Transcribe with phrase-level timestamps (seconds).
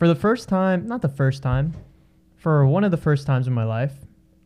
[0.00, 1.72] for the first time, not the first time,
[2.36, 3.92] for one of the first times in my life,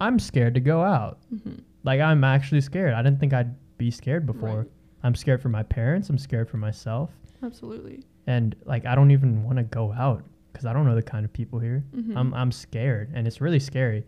[0.01, 1.19] I'm scared to go out.
[1.33, 1.61] Mhm.
[1.85, 2.93] Like I'm actually scared.
[2.93, 4.59] I didn't think I'd be scared before.
[4.59, 4.71] Right.
[5.05, 6.11] I'm scared for my parents.
[6.11, 7.11] I'm scared for myself,
[7.43, 8.03] Absolutely.
[8.27, 10.23] and like I don't even want to go out
[10.53, 11.85] because I don't know the kind of people here.
[11.97, 12.17] Mhm.
[12.17, 14.05] I'm I'm scared, and it's really scary,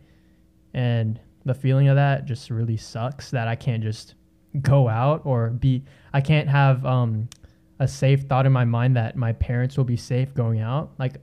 [0.74, 3.30] and the feeling of that just really sucks.
[3.30, 4.14] That I can't just
[4.62, 5.84] go out or be.
[6.12, 7.28] I can't have um
[7.78, 10.92] a safe thought in my mind that my parents will be safe going out.
[10.98, 11.18] Like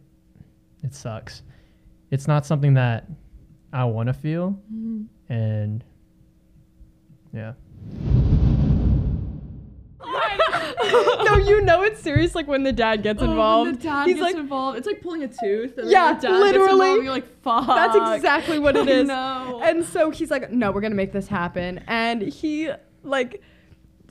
[0.84, 1.41] it sucks.
[2.12, 3.07] It's not something that
[3.71, 5.07] I want to feel, Mhm.
[5.30, 5.84] and
[7.34, 7.53] yeah.
[11.23, 12.35] no, you know it's serious.
[12.35, 14.77] Like when the dad gets Oh, involved, when the dad he's gets like, involved.
[14.77, 15.77] It's like pulling a tooth.
[15.77, 16.71] And Yeah, the dad gets literally.
[16.71, 17.68] involved, You're like, fuck.
[17.68, 19.09] that's exactly what it is.
[19.09, 21.81] And so he's like, no, we're gonna make this happen.
[21.88, 22.70] And he
[23.04, 23.41] like,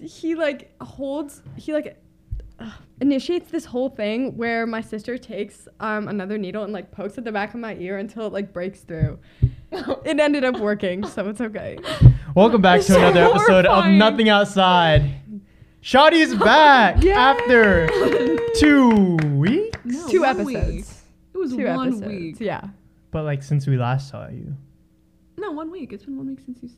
[0.01, 1.99] he like holds, he like.
[2.63, 7.19] Uh, initiates this whole thing where my sister takes um, another needle and like pokes
[7.19, 9.19] at the back of my ear until it like breaks through.
[9.73, 11.79] it ended up working, so it's okay.
[12.37, 13.87] Welcome back to So another episode of.
[13.87, 15.15] Nothing Outside.
[15.83, 17.11] Shadi's back Yay!
[17.11, 17.89] after
[18.57, 19.79] two weeks.
[19.85, 20.47] No, Two episodes.
[20.69, 20.85] week.
[21.35, 22.07] It was Two one episodes.
[22.07, 22.37] week.
[22.41, 22.69] Yeah.
[23.11, 24.55] But like since we last saw you,
[25.37, 25.93] No, one week.
[25.93, 26.71] It's been one week since you.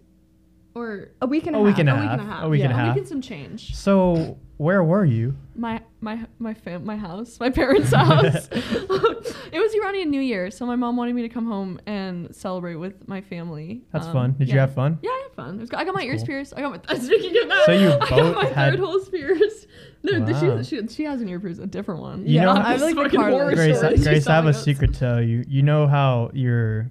[0.75, 1.81] S- Or A week and a, A week half.
[1.81, 2.45] and a a week and a half, half.
[2.45, 2.95] a week and yeah, a a half.
[2.95, 3.75] week and some change.
[3.75, 5.35] so where were you?
[5.57, 8.49] My my my fam my house, my parents' house.
[8.53, 12.77] it was Iranian New Year, so my mom wanted me to come home and celebrate
[12.77, 13.83] with my family.
[13.93, 14.33] That's Um, fun.
[14.39, 14.99] Did you have fun?
[15.03, 15.59] Yeah, I had fun.
[15.61, 15.71] Was.
[15.73, 16.27] I got my That's ears cool.
[16.29, 16.55] pierced.
[16.57, 16.99] I got my.
[16.99, 19.67] Speaking of that, So you I both got my had- third holes pierced.
[20.05, 20.63] No, th- Wow.
[20.63, 22.27] she, she she has an ear pierced, a different one.
[22.27, 23.55] You know- not I like the fucking cartilage.
[23.57, 25.45] Grace, I, Grace, I have a secret to tell you.
[25.49, 26.91] You know how your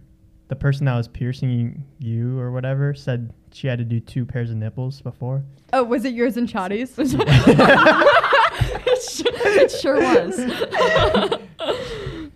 [0.54, 4.52] the person that was piercing you or whatever said she had to do two pairs
[4.52, 5.44] of nipples before.
[5.74, 6.94] Oh, was it yours and Shadi's?
[7.00, 7.10] it,
[9.02, 10.38] su- it sure was.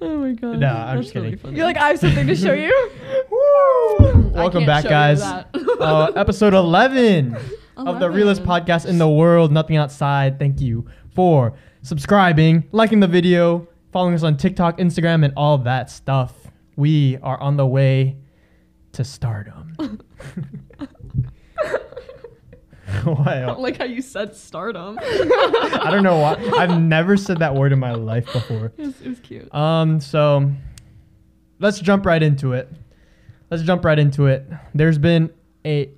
[0.01, 0.57] oh my god.
[0.57, 1.37] No, I'm That's just really kidding.
[1.43, 1.57] funny.
[1.57, 2.89] You're like, I have something to show you.
[3.29, 4.29] Woo!
[4.29, 5.21] Welcome back, guys.
[5.21, 7.37] uh, episode 11
[7.77, 10.39] of the realest podcast in the world, Nothing Outside.
[10.39, 11.53] Thank you for
[11.83, 16.33] subscribing, liking the video, following us on TikTok, Instagram, and all that stuff.
[16.77, 18.15] We are on the way
[18.93, 19.75] to stardom.
[22.87, 24.97] I don't like how you said stardom.
[25.01, 26.35] I don't know why.
[26.57, 28.71] I've never said that word in my life before.
[28.77, 29.53] It was, it was cute.
[29.53, 30.49] Um, so
[31.59, 32.71] let's jump right into it.
[33.51, 34.45] Let's jump right into it.
[34.73, 35.31] There's been
[35.65, 35.89] a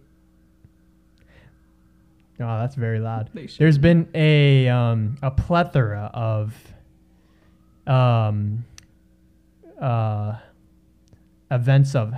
[2.41, 3.29] Oh, that's very loud.
[3.57, 6.56] There's been a um a plethora of
[7.85, 8.66] um
[9.79, 10.38] uh
[11.51, 12.13] events of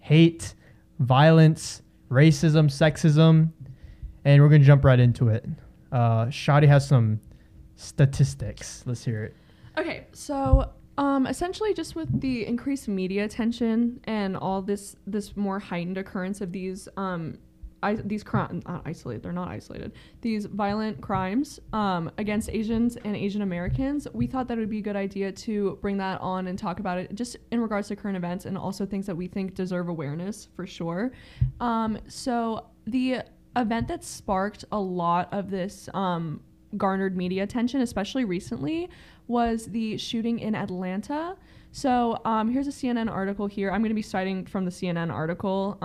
[0.00, 0.54] hate,
[0.98, 3.50] violence, racism, sexism,
[4.24, 5.44] and we're gonna jump right into it.
[5.92, 7.20] Uh Shadi has some
[7.76, 8.82] statistics.
[8.86, 9.36] Let's hear it.
[9.76, 15.58] Okay, so um, essentially, just with the increased media attention and all this this more
[15.58, 17.38] heightened occurrence of these um,
[17.84, 23.14] I, these crimes not isolated they're not isolated these violent crimes um, against Asians and
[23.14, 26.46] Asian Americans, we thought that it would be a good idea to bring that on
[26.46, 29.26] and talk about it just in regards to current events and also things that we
[29.26, 31.12] think deserve awareness for sure.
[31.60, 33.22] Um, so the
[33.56, 36.40] event that sparked a lot of this um,
[36.76, 38.88] garnered media attention, especially recently,
[39.26, 41.36] was the shooting in Atlanta.
[41.72, 43.70] So um, here's a CNN article here.
[43.70, 45.78] I'm going to be citing from the CNN article.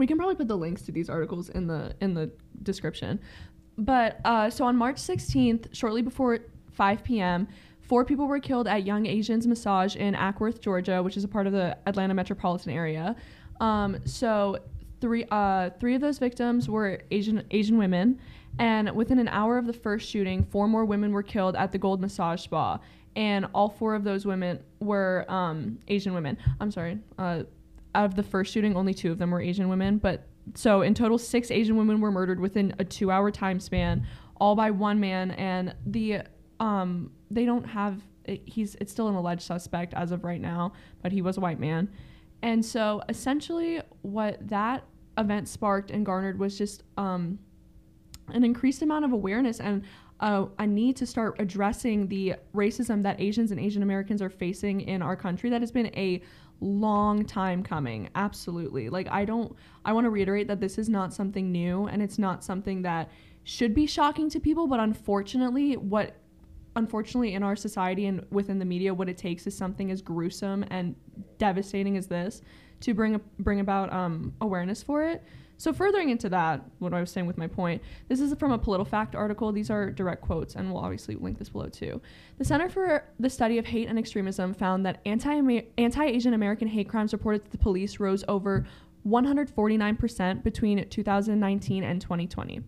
[0.00, 2.30] We can probably put the links to these articles in the in the
[2.62, 3.20] description.
[3.76, 6.38] But uh, so on March 16th, shortly before
[6.72, 7.46] 5 p.m.,
[7.82, 11.46] four people were killed at Young's Asian Massage in Acworth, Georgia, which is a part
[11.46, 13.14] of the Atlanta metropolitan area.
[13.60, 14.60] Um, so
[15.02, 18.18] three uh, three of those victims were Asian Asian women,
[18.58, 21.78] and within an hour of the first shooting, four more women were killed at the
[21.78, 22.80] Gold Massage Spa,
[23.16, 26.38] and all four of those women were um, Asian women.
[26.58, 26.98] I'm sorry.
[27.18, 27.42] Uh,
[27.94, 30.94] out of the first shooting, only two of them were Asian women, but so in
[30.94, 34.06] total, six Asian women were murdered within a two-hour time span,
[34.40, 36.22] all by one man, and the
[36.58, 40.72] um they don't have it, he's it's still an alleged suspect as of right now,
[41.02, 41.88] but he was a white man,
[42.42, 44.84] and so essentially what that
[45.18, 47.38] event sparked and garnered was just um
[48.32, 49.82] an increased amount of awareness and
[50.20, 54.82] uh, a need to start addressing the racism that Asians and Asian Americans are facing
[54.82, 56.22] in our country that has been a
[56.60, 58.08] long time coming.
[58.14, 58.88] Absolutely.
[58.88, 59.54] Like, I don't,
[59.84, 63.10] I want to reiterate that this is not something new and it's not something that
[63.44, 66.16] should be shocking to people, but unfortunately, what
[66.76, 70.64] unfortunately in our society and within the media what it takes is something as gruesome
[70.70, 70.94] and
[71.36, 72.42] devastating as this
[72.80, 75.22] to bring bring about um, awareness for it.
[75.60, 78.58] So furthering into that, what I was saying with my point, this is from a
[78.58, 79.52] PolitiFact article.
[79.52, 82.00] These are direct quotes, and we'll obviously link this below too.
[82.38, 86.66] The Center for the Study of Hate and Extremism found that anti anti Asian American
[86.66, 88.64] hate crimes reported to the police rose over
[89.06, 92.62] 149% between 2019 and 2020.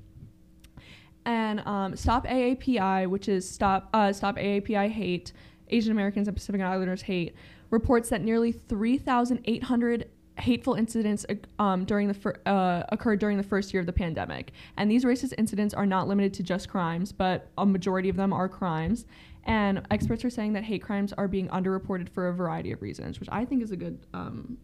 [1.24, 5.32] And um, Stop AAPI, which is Stop uh, Stop AAPI Hate,
[5.70, 7.34] Asian Americans and Pacific Islanders Hate,
[7.70, 10.10] reports that nearly 3,800
[10.42, 11.24] hateful incidents
[11.60, 14.52] um, during the fir- uh, occurred during the first year of the pandemic.
[14.76, 18.32] And these racist incidents are not limited to just crimes, but a majority of them
[18.32, 19.06] are crimes.
[19.44, 23.20] And experts are saying that hate crimes are being underreported for a variety of reasons,
[23.20, 24.56] which I think is a good um,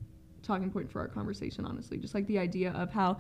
[0.43, 1.65] talking point for our conversation.
[1.65, 3.19] Honestly, just like the idea of how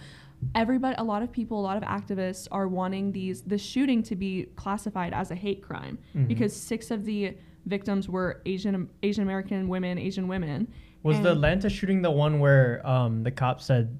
[0.56, 4.16] everybody, a lot of people, a lot of activists are wanting these the shooting to
[4.16, 6.26] be classified as a hate crime Mhm.
[6.28, 10.66] because six of the victims were Asian Asian American women, Asian women.
[11.02, 13.96] Was the And- Atlanta shooting the one where um, the cop said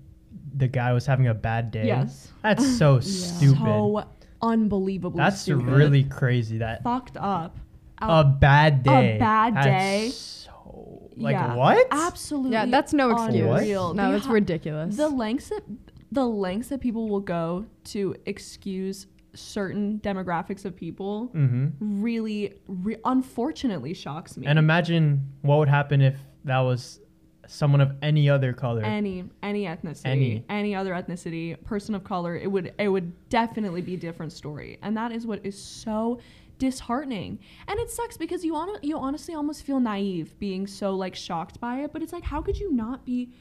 [0.56, 1.86] the guy was having a bad day?
[1.86, 2.32] Yes.
[2.42, 3.58] That's so stupid.
[3.58, 4.04] So
[4.42, 5.66] unbelievably That's stupid.
[5.66, 6.58] really crazy.
[6.58, 7.58] That fucked up.
[8.00, 9.16] a Out- bad day.
[9.16, 10.10] A bad That's day.
[10.10, 11.86] So like Yeah, what?
[11.90, 12.52] Absolutely.
[12.52, 13.44] Yeah, that's no excuse.
[13.44, 13.94] unreal.
[13.94, 14.96] No, The it's ho- ridiculous.
[14.96, 15.62] The lengths that
[16.10, 22.02] the lengths that people will go to excuse certain demographics of people Mm-hmm.
[22.02, 24.46] really, re- unfortunately shocks me.
[24.46, 27.00] And imagine what would happen if that was
[27.46, 28.82] someone of any other color.
[28.82, 30.44] any any ethnicity, Any.
[30.49, 34.79] any other ethnicity, person of color, it would it would definitely be a different story.
[34.82, 36.20] And that is what is so
[36.58, 37.38] disheartening.
[37.67, 41.61] And it sucks because you on, you honestly almost feel naive being so like shocked
[41.61, 43.32] by it, but it's like how could you not be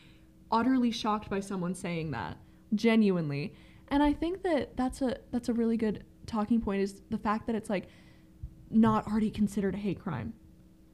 [0.52, 2.38] utterly shocked by someone saying that
[2.76, 3.54] genuinely?
[3.90, 7.48] And I think that that's a that's a really good talking point is the fact
[7.48, 7.88] that it's like
[8.70, 10.34] not already considered a hate crime.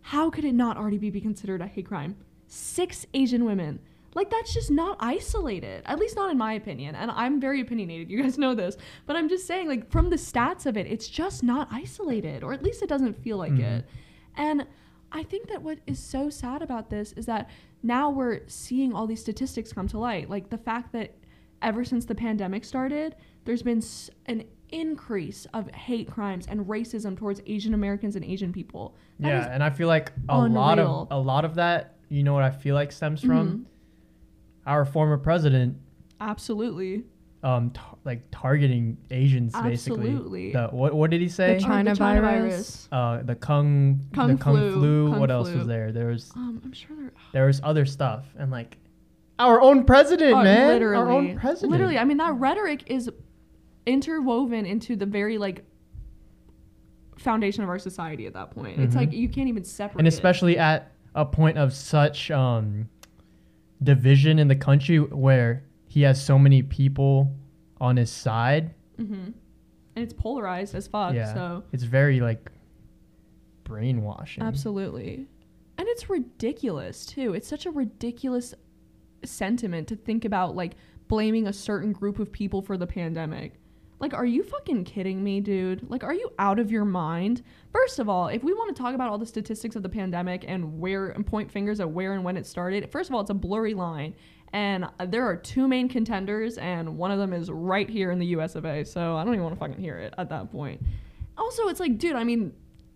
[0.03, 2.15] How could it not already be considered a hate crime?
[2.47, 3.79] Six Asian women.
[4.15, 5.81] Like that's just not isolated.
[5.85, 6.93] At least not in my opinion.
[6.95, 8.11] And I'm very opinionated.
[8.11, 8.77] You guys know this.
[9.07, 12.53] But I'm just saying like from the stats of it, it's just not isolated or
[12.53, 13.59] at least it doesn't feel like Mhm.
[13.79, 13.85] it.
[14.35, 14.67] And
[15.11, 17.49] I think that what is so sad about this is that
[17.81, 20.29] now we're seeing all these statistics come to light.
[20.29, 21.15] Like the fact that
[21.61, 23.15] ever since the pandemic started,
[23.45, 23.81] there's been
[24.25, 28.95] an increase of hate crimes and racism towards Asian Americans and Asian people.
[29.19, 32.33] That yeah, and I feel like a lot of a lot of that, you know
[32.33, 33.63] what I feel like stems from Mhm.
[34.65, 35.77] our former president
[36.21, 37.03] absolutely
[37.43, 40.09] um tar- like targeting Asians basically.
[40.11, 40.53] Absolutely.
[40.53, 41.51] The what what did he say?
[41.51, 42.87] Or the China virus.
[42.91, 45.91] uh the kung, Kung the kung flu, flu, kung what else was there?
[45.91, 47.11] There was Um, I'm sure there.
[47.33, 48.77] there was other stuff and like
[49.39, 50.67] our own president, Oh, man.
[50.69, 51.71] Literally, our own president.
[51.71, 53.09] Literally, I mean that rhetoric is
[53.85, 55.63] interwoven into the very like
[57.17, 58.79] foundation of our society at that point.
[58.79, 58.99] It's Mhm.
[58.99, 59.99] like you can't even separate.
[59.99, 60.13] and it.
[60.13, 62.89] especially at a point of such um
[63.81, 67.35] division in the country where he has so many people
[67.79, 68.73] on his side.
[68.97, 69.13] Mm-hmm.
[69.95, 71.13] And it's polarized as fuck.
[71.13, 71.33] yeah.
[71.33, 72.51] So It's very like
[73.63, 74.43] brainwashing.
[74.43, 75.27] absolutely,
[75.77, 77.33] and it's ridiculous too.
[77.33, 78.53] It's such a ridiculous
[79.23, 80.75] sentiment to think about like
[81.07, 83.53] blaming a certain group of people for the pandemic.
[83.99, 85.89] Like, are you fucking kidding me, dude?
[85.89, 87.43] Like, are you out of your mind?
[87.71, 90.43] First of all, if we want to talk about all the statistics of the pandemic
[90.47, 93.29] and where and point fingers at where and when it started, first of all, it's
[93.29, 94.13] a blurry line.
[94.51, 98.19] And uh, there are two main contenders, and one of them is right here in
[98.19, 98.83] the US of A.
[98.83, 100.81] So I don't even want to fucking hear it at that point.
[101.37, 102.53] Also, it's like, dude, I mean,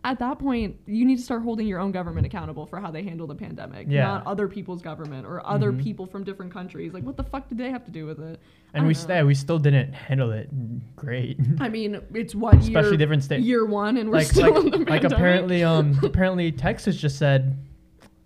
[0.07, 3.03] at that point, you need to start holding your own government accountable for how they
[3.03, 4.05] handle the pandemic, Yeah.
[4.07, 5.83] not other people's government or other Mhm.
[5.83, 6.93] people from different countries.
[6.93, 8.39] Like, what the fuck did they have to do with it?
[8.73, 10.49] And we st- we still didn't handle it
[10.95, 11.37] great.
[11.59, 13.45] I mean, it's what Especially year, different states.
[13.45, 17.17] year one, and we're like still like, in the like apparently um apparently Texas just
[17.17, 17.57] said,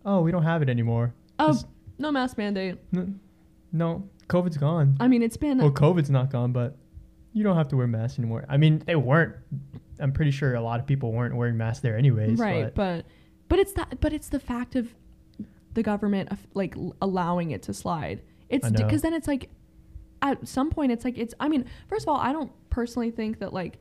[0.05, 1.65] "Oh, we don't have it anymore." oh, Just-
[1.97, 2.77] no mask mandate.
[2.95, 3.19] N-
[3.73, 4.97] no, COVID's gone.
[4.99, 6.77] I mean, it's been Well, COVID's not gone, but
[7.33, 8.45] you don't have to wear masks anymore.
[8.49, 9.35] I mean, they weren't.
[9.99, 12.39] I'm pretty sure a lot of people weren't wearing masks there anyways.
[12.39, 13.05] right, But, but
[13.47, 14.93] but it's that, but it's the fact of
[15.73, 18.21] the government of, like allowing it to slide.
[18.49, 19.49] It's because then it's like
[20.21, 21.33] at some point it's like it's.
[21.39, 23.79] I mean, first of all, I don't personally think that like.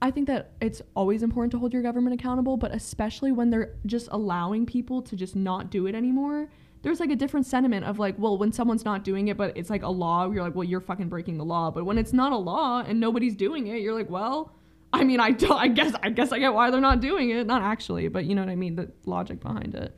[0.00, 3.76] I think that it's always important to hold your government accountable, but especially when they're
[3.86, 6.48] just allowing people to just not do it anymore.
[6.82, 9.70] There's like a different sentiment of like, well, when someone's not doing it, but it's
[9.70, 11.70] like a law, you're like, well, you're fucking breaking the law.
[11.70, 14.52] But when it's not a law and nobody's doing it, you're like, well,
[14.92, 17.46] I mean, I, don't, I guess I guess I get why they're not doing it.
[17.46, 18.74] Not actually, but you know what I mean.
[18.76, 19.96] The logic behind it.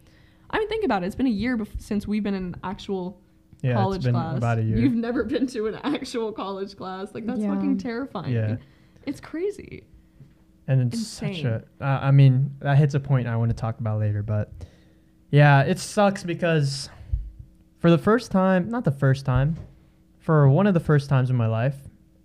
[0.51, 1.07] I mean, think about it.
[1.07, 3.19] It's been a year bef- since we've been in actual
[3.63, 4.37] yeah, college it's been class.
[4.37, 4.77] about a year.
[4.79, 7.09] You've never been to an actual college class.
[7.15, 7.55] Like that's Yeah.
[7.55, 8.33] fucking terrifying.
[8.33, 8.57] Yeah.
[9.07, 9.85] It's crazy.
[10.69, 11.47] and it's such insane.
[11.47, 11.85] a.
[11.85, 14.53] Uh, I mean, that hits a point I want to talk about later, but
[15.35, 16.89] Yeah, it sucks because
[17.81, 19.57] for the first time, not the first time,
[20.21, 21.75] for one of the first times in my life,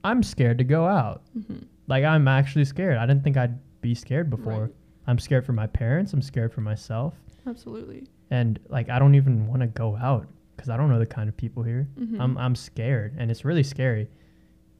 [0.03, 1.23] I'm scared to go out.
[1.35, 1.63] Mhm.
[1.87, 2.97] Like I'm actually scared.
[2.97, 4.61] I didn't think I'd be scared before.
[4.65, 4.75] Right.
[5.07, 7.15] I'm scared for my parents, I'm scared for myself,
[7.47, 8.07] Absolutely.
[8.29, 11.27] and like I don't even want to go out cuz I don't know the kind
[11.29, 11.87] of people here.
[11.99, 12.19] Mhm.
[12.21, 14.07] I'm I'm scared and it's really scary.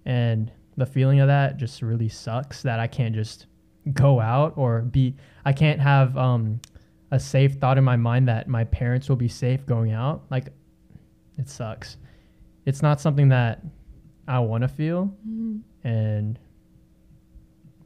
[0.05, 3.47] And the feeling of that just really sucks that I can't just
[3.93, 6.59] go out or be I can't have um
[7.11, 10.23] a safe thought in my mind that my parents will be safe going out.
[10.29, 10.49] Like
[11.37, 11.97] it sucks.
[12.65, 13.63] It's not something that
[14.27, 15.61] I want to feel Mhm.
[15.83, 16.39] and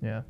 [0.01, 0.23] yeah.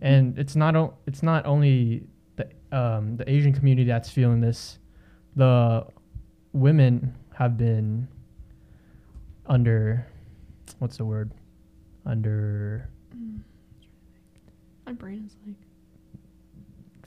[0.00, 4.78] And it's not o- it's not only the um the Asian community that's feeling this.
[5.36, 5.86] The
[6.52, 8.08] women have been
[9.46, 10.06] under
[10.78, 11.30] what's the word?
[12.04, 12.88] Under
[14.86, 15.54] My brain is like.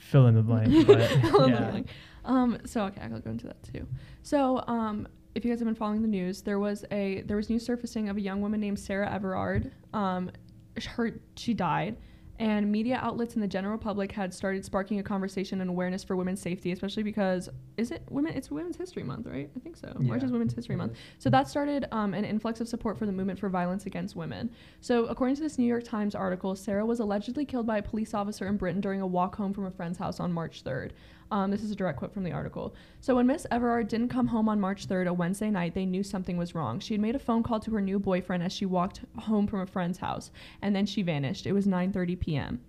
[0.02, 0.86] Fill in the blank.
[0.86, 1.70] but, Fill in the yeah.
[1.70, 1.88] blank.
[2.24, 3.86] Um, so okay, I'll go into that too.
[4.22, 7.48] So, um, if you guys have been following the news, there was a there was
[7.48, 9.72] news surfacing of a young woman named Sarah Everard.
[9.92, 10.30] Um,
[10.86, 11.96] her she died,
[12.38, 16.16] and media outlets and the general public had started sparking a conversation and awareness for
[16.16, 18.32] women's safety, especially because is it women?
[18.34, 19.50] It's Women's History Month, right?
[19.56, 19.94] I think so.
[19.98, 20.96] March is Women's History Month.
[21.18, 24.50] So that started um, an influx of support for the movement for violence against women.
[24.80, 28.14] So, according to this New York Times article, Sarah was allegedly killed by a police
[28.14, 30.92] officer in Britain during a walk home from a friend's house on March 3rd.
[31.32, 32.74] Um, this is a direct quote from the article.
[33.00, 36.02] So, when Miss Everard didn't come home on March 3rd, a Wednesday night, they knew
[36.02, 36.78] something was wrong.
[36.78, 39.60] She had made a phone call to her new boyfriend as she walked home from
[39.60, 41.46] a friend's house, and then she vanished.
[41.46, 42.60] It was 9:30 p.m.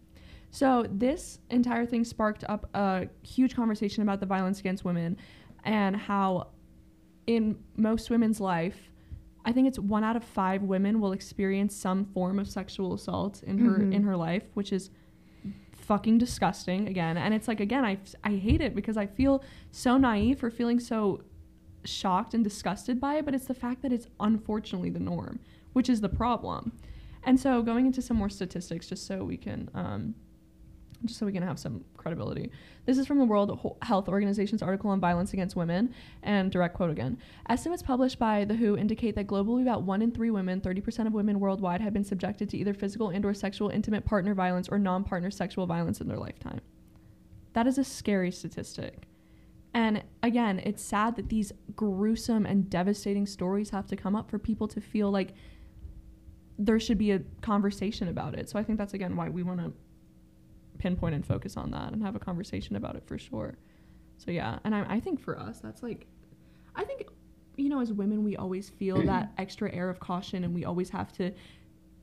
[0.50, 5.18] So this entire thing sparked up a huge conversation about the violence against women
[5.66, 6.48] and how
[7.28, 8.90] in most women's life
[9.46, 13.44] I think it's one out of 5 women will experience some form of sexual assault
[13.44, 13.94] in her Mhm.
[13.94, 14.90] in her life, which is
[15.84, 17.18] fucking disgusting again.
[17.18, 20.80] And it's like again I I hate it because I feel so naive for feeling
[20.80, 21.22] so
[21.86, 25.40] shocked and disgusted by it, but it's the fact that it's unfortunately the norm,
[25.74, 26.72] which is the problem.
[27.26, 30.16] And so going into some more statistics just so we can um,
[31.06, 32.52] just so we can have some credibility.
[32.86, 36.90] This is from the World Health Organization's article on violence against women, and direct quote
[36.90, 37.18] again.
[37.50, 41.14] Estimates published by the WHO indicate that globally about 1 in 3 women, 30% of
[41.14, 44.80] women worldwide have been subjected to either physical and or sexual intimate partner violence or
[44.80, 46.62] non-partner sexual violence in their lifetime.
[47.54, 49.04] That is a scary statistic.
[49.74, 54.38] And again, it's sad that these gruesome and devastating stories have to come up for
[54.38, 55.34] people to feel like
[56.60, 58.50] there should be a conversation about it.
[58.50, 59.74] So I think that's again why we want to
[60.84, 63.56] pinpoint and focus on that and have a conversation about it for sure.
[64.18, 66.06] So yeah, and I, I think for us that's like,
[66.76, 67.06] I think,
[67.56, 70.90] you know, as women we always feel that extra air of caution and we always
[70.90, 71.32] have to,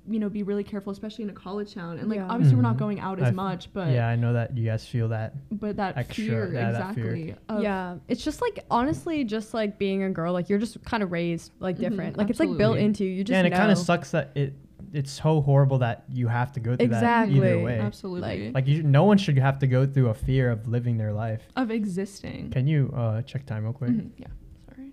[0.09, 1.99] you know, be really careful, especially in a college town.
[1.99, 2.29] And like Yeah.
[2.31, 2.85] obviously we're not Mhm.
[2.87, 5.35] going out I as much, but yeah, I know that you guys feel that.
[5.53, 7.15] but that extra- fear yeah, that fear.
[7.15, 7.35] exactly.
[7.51, 11.03] of- yeah, it's just like honestly, just like being a girl, like you're just kind
[11.03, 12.17] of raised like Mhm, different.
[12.17, 13.11] Like it's like built into you.
[13.11, 14.55] You just yeah, and it kind of sucks that it
[14.93, 17.79] it's so horrible that you have to go through that either way.
[17.79, 18.51] Absolutely.
[18.53, 21.43] Like you, no one should have to go through a fear of living their life.
[21.57, 22.51] of existing.
[22.51, 23.91] Can you uh, check time real quick?
[23.91, 24.27] Mhm, Yeah.
[24.69, 24.93] Sorry.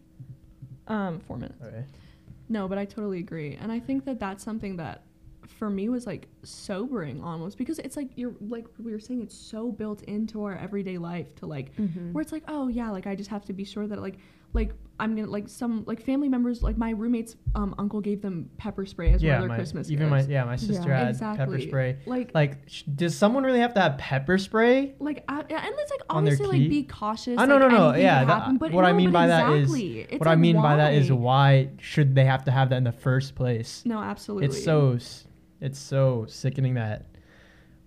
[0.88, 1.62] Um, four minutes.
[1.64, 1.84] Okay.
[2.50, 5.02] No, but I totally agree, and I think that that's something that
[5.48, 9.36] for me was like sobering almost because it's like you're like we were saying it's
[9.36, 12.12] so built into our everyday life to like Mhm.
[12.12, 14.18] where it's like oh yeah like I just have to be sure that like
[14.54, 18.50] like I'm gonna like some like family members like my roommate's um uncle gave them
[18.58, 20.28] pepper spray as one Yeah, of their my, Christmas even gifts.
[20.28, 20.98] my yeah my sister Yeah.
[21.00, 21.98] had exactly pepper spray.
[22.08, 24.96] like Like, sh- does someone really have to have pepper spray?
[25.00, 27.96] like I, yeah, and it's like obviously like be cautious I no like, no no
[27.96, 28.26] yeah.
[28.26, 30.00] that- happen, but what I mean by that is exactly.
[30.02, 31.18] It's what I like, mean by that is why?
[31.66, 33.84] why should they have to have that in the first place?
[33.86, 34.98] no absolutely It's so
[35.62, 37.06] it's so sickening that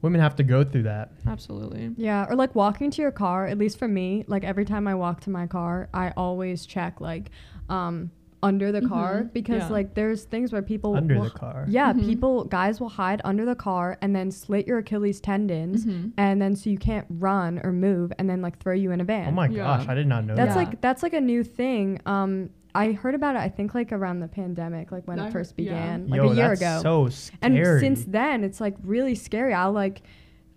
[0.02, 1.12] women have to go through that.
[1.26, 3.46] absolutely Yeah, or like walking to your car.
[3.46, 7.00] At least for me, like every time I walk to my car, I always check
[7.00, 7.30] like
[7.68, 8.10] um
[8.42, 9.68] under the car Mhm, because yeah.
[9.68, 11.66] like there's things where people under will- the car.
[11.68, 12.06] Yeah, Mhm.
[12.06, 16.12] people guys will hide under the car and then slit your Achilles tendons Mhm.
[16.16, 19.04] and then so you can't run or move and then like throw you in a
[19.04, 19.28] van.
[19.28, 19.64] Oh my Yeah.
[19.64, 20.58] gosh, I did not know That's that.
[20.58, 22.00] That's like that's like a new thing.
[22.06, 25.24] Um I heard about it I think like around the pandemic, like when I it
[25.26, 25.64] heard- first yeah.
[25.64, 27.10] began, like Yo, a year that's ago.
[27.10, 29.52] so and since then it's like really scary.
[29.54, 30.02] I'll like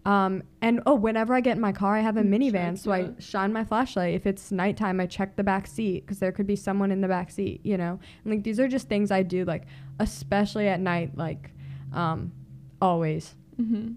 [0.05, 2.77] um and oh whenever I get in my car I have a Mm, minivan check,
[2.77, 3.08] so yeah.
[3.17, 4.13] I shine my flashlight.
[4.13, 7.08] If it's nighttime I check the back seat because there could be someone in the
[7.08, 8.00] back seat, you know.
[8.25, 9.63] And like these are just things I do like
[10.00, 11.51] especially at night like
[11.93, 12.32] um
[12.82, 13.36] always.
[13.55, 13.93] hmm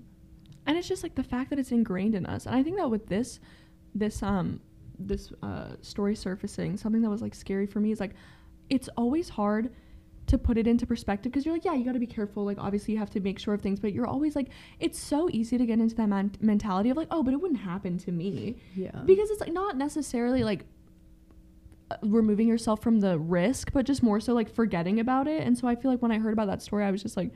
[0.66, 2.46] And it's just like the fact that it's ingrained in us.
[2.46, 3.40] And I think that with this,
[3.94, 4.60] this um,
[4.98, 8.12] this uh, story surfacing, something that was like scary for me is like,
[8.70, 9.70] it's always hard
[10.26, 12.44] to put it into perspective because you're like, yeah, you got to be careful.
[12.44, 14.48] Like, obviously, you have to make sure of things, but you're always like,
[14.80, 17.60] it's so easy to get into that man- mentality of like, oh, but it wouldn't
[17.60, 18.90] happen to me Yeah.
[19.04, 20.64] because it's like not necessarily like
[21.90, 25.42] uh, removing yourself from the risk, but just more so like forgetting about it.
[25.46, 27.30] And so I feel like when I heard about that story, I was just like,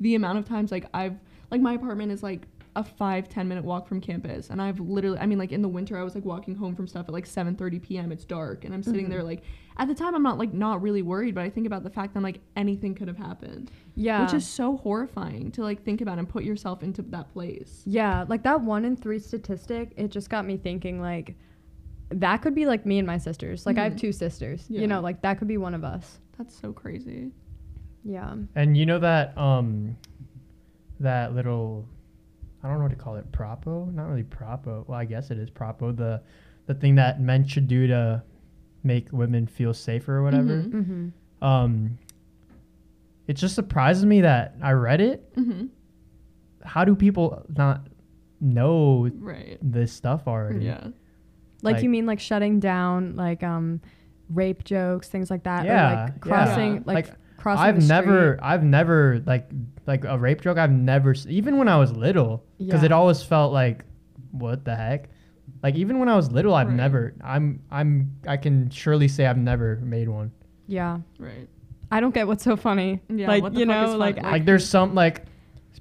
[0.00, 1.14] the amount of times like I've
[1.52, 2.42] like my apartment is like
[2.76, 5.68] a five ten minute walk from campus and i've literally i mean like in the
[5.68, 8.64] winter i was like walking home from stuff at like 7 30 p.m it's dark
[8.64, 9.10] and i'm sitting Mhm.
[9.10, 9.42] there like
[9.76, 12.12] at the time i'm not like not really worried but i think about the fact
[12.14, 14.22] that i'm like anything could have happened yeah.
[14.24, 18.24] which is so horrifying to like think about and put yourself into that place Yeah,
[18.28, 21.36] like that one in three statistic, it just got me thinking like
[22.10, 23.66] that could be like me and my sisters.
[23.66, 23.98] Like I have Mhm.
[24.00, 24.66] two sisters.
[24.68, 24.80] Yeah.
[24.82, 26.18] You know, like that could be one of us.
[26.36, 27.30] that's so crazy
[28.02, 28.34] Yeah.
[28.56, 29.96] And you know that um
[31.00, 31.86] that little
[32.64, 33.92] I don't know what to call it, propo?
[33.92, 34.88] Not really propo.
[34.88, 36.22] Well, I guess it is propo, the
[36.66, 38.22] the thing that men should do to
[38.82, 40.62] make women feel safer or whatever.
[40.62, 40.72] Mhm.
[40.72, 41.44] Mm-hmm.
[41.44, 41.98] Um
[43.26, 45.34] it just surprises me that I read it.
[45.36, 45.66] mm-hmm.
[46.62, 47.86] How do people not
[48.40, 50.64] know right this stuff already?
[50.64, 50.88] yeah
[51.62, 53.80] Like, Like- you mean like shutting down like um
[54.30, 56.18] rape jokes, things like that, or Yeah, like yeah.
[56.20, 57.10] crossing like, Like,
[57.44, 58.40] crossing I've the never, street.
[58.42, 59.48] I've never like
[59.86, 60.56] like a rape joke.
[60.58, 62.86] I've never even when I was little, because Yeah.
[62.86, 63.84] it always felt like,
[64.32, 65.10] what the heck?
[65.62, 66.76] Like even when I was little, I've Right.
[66.76, 67.14] never.
[67.22, 70.32] I'm I'm I can surely say I've never made one.
[70.66, 70.98] Yeah.
[71.18, 71.48] right
[71.92, 73.00] I don't get what's so funny.
[73.08, 75.26] Yeah, like what the you fuck is know, fun- like, like- Like there's some like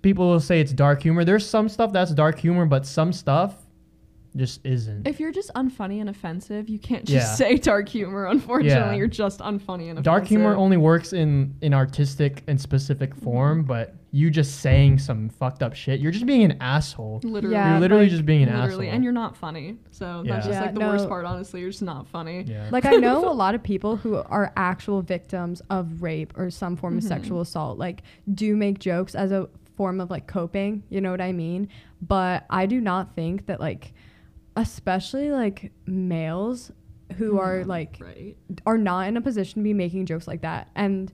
[0.02, 1.24] people will say it's dark humor.
[1.24, 3.56] There's some stuff that's dark humor, but some stuff
[4.36, 5.08] just isn't.
[5.08, 7.36] if you're just unfunny and offensive you can't just Yeah.
[7.36, 8.94] say dark humor unfortunately Yeah.
[8.96, 13.64] you're just unfunny and offensive Dark humor only works in in artistic and specific form,
[13.64, 17.20] but you just saying some fucked up shit, you're just being an asshole.
[17.24, 18.96] literally Yeah, you're literally like, just being an literally asshole.
[18.96, 20.36] and you're not funny so that's Yeah.
[20.38, 22.68] just Yeah, like the worst part honestly you're just not funny yeah.
[22.72, 26.76] like I know a lot of people who are actual victims of rape or some
[26.76, 27.08] form of Mhm.
[27.08, 28.02] sexual assault like
[28.34, 31.68] do make jokes as a form of like coping, you know what I mean?
[32.00, 33.92] But I do not think that like
[34.56, 36.72] especially like males
[37.18, 40.70] who are like right are not in a position to be making jokes like that
[40.76, 41.12] and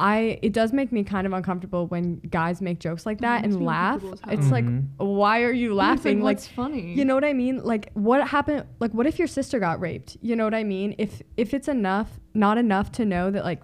[0.00, 3.64] I it does make me kind of uncomfortable when guys make jokes like that and
[3.64, 4.02] laugh.
[4.02, 4.84] uncomfortable as It's like Mhm.
[4.96, 6.20] why are you Yeah, it's laughing?
[6.20, 7.62] Like, what's funny you know what I mean?
[7.62, 10.16] Like what happened like what if your sister got raped?
[10.20, 10.96] You know what I mean?
[10.98, 13.62] If if it's enough not enough to know that like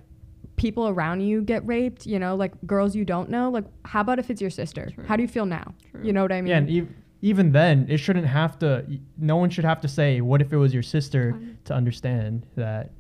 [0.57, 4.19] people around you get raped, you know, like girls you don't know, like how about
[4.21, 4.91] if it's your sister?
[4.95, 5.05] True.
[5.07, 5.75] How do you feel now?
[5.91, 6.01] True.
[6.05, 6.51] You know what I mean?
[6.51, 6.89] Yeah, and ev-
[7.23, 8.85] even then, it shouldn't have to.
[9.19, 12.47] No one should have to say, "What if it was your sister?" Um, to understand
[12.57, 12.91] that.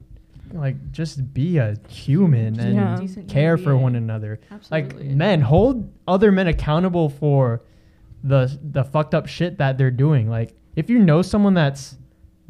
[0.52, 3.22] Like, just be a human Just and Yeah.
[3.28, 4.40] care human for one another.
[4.50, 5.06] Absolutely.
[5.06, 7.62] Like, men hold other men accountable for
[8.24, 10.28] the the fucked up shit that they're doing.
[10.28, 11.96] Like, if you know someone that's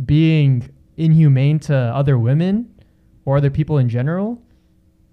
[0.04, 2.68] being inhumane to other women
[3.26, 4.40] or other people in general,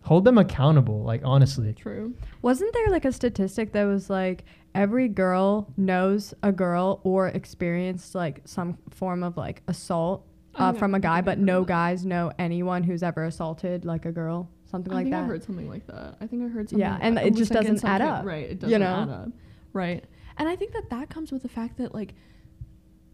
[0.08, 1.04] hold them accountable.
[1.04, 1.74] Like, honestly.
[1.74, 2.15] True.
[2.41, 8.15] Wasn't there like a statistic that was like every girl knows a girl or experienced
[8.15, 11.67] like some form of like assault uh, from a guy, but no that.
[11.67, 15.24] guys know anyone who's ever assaulted like a girl, something I like think that.
[15.24, 16.17] I heard something like that.
[16.20, 16.80] I think I heard something.
[16.80, 18.50] Yeah, and I it just thinking doesn't add up, Right.
[18.52, 18.88] It doesn't know?
[18.88, 19.30] add up.
[19.74, 20.04] Right.
[20.38, 22.15] And I think that that comes with the fact that like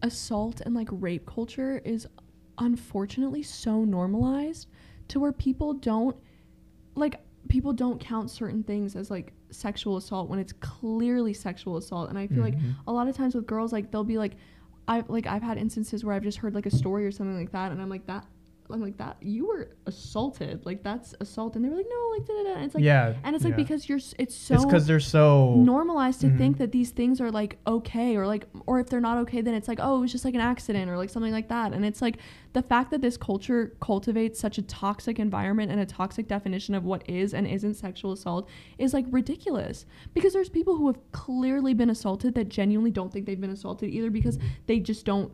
[0.02, 2.06] assault and like rape culture is
[2.58, 4.68] unfortunately so normalized
[5.08, 6.16] to where people don't
[6.94, 12.08] like people don't count certain things as like sexual assault when it's clearly sexual assault
[12.08, 12.74] and i feel like Mhm.
[12.86, 14.36] a lot of times with girls like they'll be like
[14.88, 17.52] i've like i've had instances where i've just heard like a story or something like
[17.52, 18.26] that and i'm like that
[18.70, 22.26] i'm like that you were assaulted like that's assault and they were like no like
[22.26, 22.54] da, da, da.
[22.56, 23.14] And it's like yeah.
[23.24, 23.56] and it's like yeah.
[23.56, 26.38] because you're it's so it's because they're so normalized to Mhm.
[26.38, 29.54] think that these things are like okay or like or if they're not okay then
[29.54, 31.84] it's like oh it was just like an accident or like something like that and
[31.84, 32.16] it's like
[32.52, 36.84] the fact that this culture cultivates such a toxic environment and a toxic definition of
[36.84, 38.48] what is and isn't sexual assault
[38.78, 43.26] is like ridiculous because there's people who have clearly been assaulted that genuinely don't think
[43.26, 45.32] they've been assaulted either because they just don't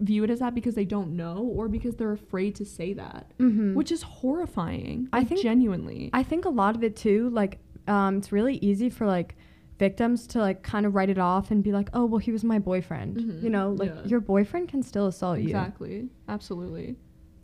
[0.00, 3.32] view it as that because they don't know or because they're afraid to say that
[3.38, 3.74] Mm-hmm.
[3.74, 8.16] which is horrifying I think- genuinely I think a lot of it too, like, um,
[8.18, 9.36] it's really easy for like
[9.78, 12.44] victims to like kind of write it off and be like, oh, well, he was
[12.44, 13.16] my boyfriend.
[13.16, 14.04] Mhm, You know, like yeah.
[14.04, 15.44] your boyfriend can still assault you.
[15.46, 16.96] exactly absolutely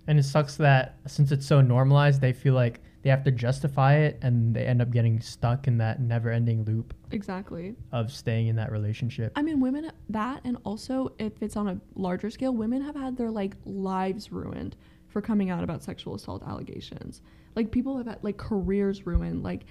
[0.07, 3.95] And it sucks that since it's so normalized, they feel like they have to justify
[3.95, 8.49] it and they end up getting stuck in that never ending loop exactly of staying
[8.49, 9.33] in that relationship.
[9.37, 13.17] I mean, women that, and also if it's on a larger scale, women have had
[13.17, 14.77] their like lives ruined
[15.09, 17.23] for coming out about sexual assault allegations.
[17.55, 19.67] Like people have had like careers ruined, like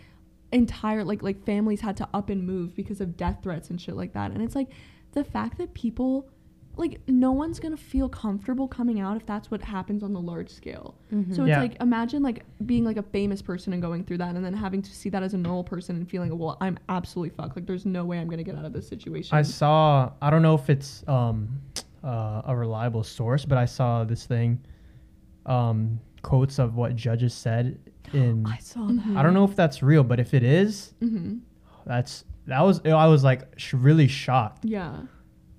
[0.52, 3.96] entire like like families had to up and move because of death threats and shit
[3.96, 4.32] like that.
[4.32, 4.70] And it's like
[5.12, 6.30] the fact that people
[6.78, 10.50] like no one's gonna feel comfortable coming out if that's what happens on the large
[10.50, 10.96] scale.
[11.14, 11.36] Mhm.
[11.36, 11.62] So it's Yeah.
[11.62, 14.82] like imagine like being like a famous person and going through that, and then having
[14.82, 17.56] to see that as a normal person and feeling, well, I'm absolutely fucked.
[17.56, 19.38] Like there's no way I'm gonna get out of this situation.
[19.38, 20.12] I saw.
[20.22, 21.48] I don't know if it's um,
[22.04, 24.60] uh, a reliable source, but I saw this thing,
[25.46, 27.78] um, quotes of what judges said
[28.14, 28.46] in.
[28.46, 29.16] I saw that.
[29.16, 31.38] I don't know if that's real, but if it is, hmm
[31.86, 32.82] that's that was.
[32.86, 34.66] I was like sh- really shocked.
[34.66, 35.02] Yeah.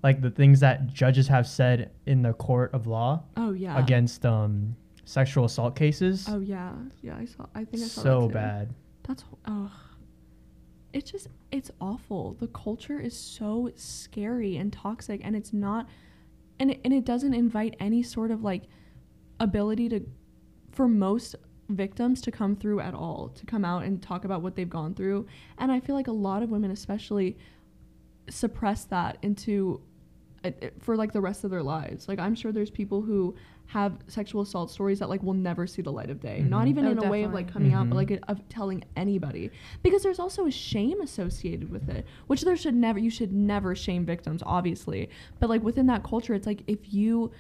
[0.07, 3.77] Like the things that judges have said in the court of law Oh yeah.
[3.77, 6.27] against um, sexual assault cases.
[6.29, 6.75] Oh yeah.
[7.03, 7.17] Yeah.
[7.17, 7.47] I saw.
[7.57, 8.75] I think I saw so that bad.
[9.03, 9.73] That's oh.
[10.93, 12.37] It's just it's awful.
[12.39, 15.89] The culture is so scary and toxic, and it's not,
[16.61, 18.63] and it, and it doesn't invite any sort of like
[19.41, 20.01] ability to,
[20.71, 21.35] for most
[21.69, 24.95] victims to come through at all, to come out and talk about what they've gone
[24.95, 25.27] through.
[25.59, 27.37] And I feel like a lot of women, especially,
[28.31, 29.81] suppress that into
[30.81, 32.09] for like the rest of their lives.
[32.09, 33.35] Like I'm sure there's people who
[33.69, 36.41] have sexual assault stories that like will never see the light of day.
[36.41, 36.71] Not Mhm.
[36.71, 37.71] even Oh, in a way of like definitely.
[37.71, 39.51] coming out, but like of telling anybody.
[39.83, 43.75] Because there's also a shame associated with it, which there should never you should never
[43.75, 45.09] shame victims, obviously.
[45.41, 47.33] But like within that culture, it's like if you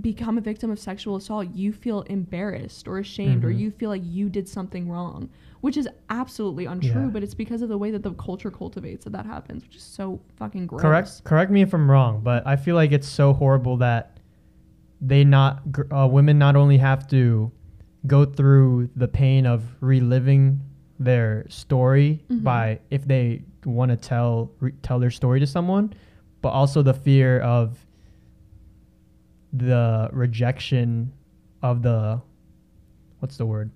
[0.00, 3.58] become a victim of sexual assault, you feel embarrassed or ashamed or Mhm.
[3.58, 5.28] you feel like you did something wrong,
[5.60, 7.10] which is absolutely untrue, Yeah.
[7.12, 9.82] but it's because of the way that the culture cultivates that that happens, which is
[9.82, 10.80] so fucking gross.
[10.82, 11.24] Correct.
[11.24, 14.18] Correct me if I'm wrong, but I feel like it's so horrible that
[15.02, 17.50] they not uh, women not only have to
[18.06, 20.60] go through the pain of reliving
[20.98, 22.42] their story Mhm.
[22.42, 25.92] by if they want to tell re- tell their story to someone,
[26.42, 27.86] but also the fear of
[29.52, 31.12] the rejection
[31.62, 32.20] of the
[33.18, 33.70] what's the word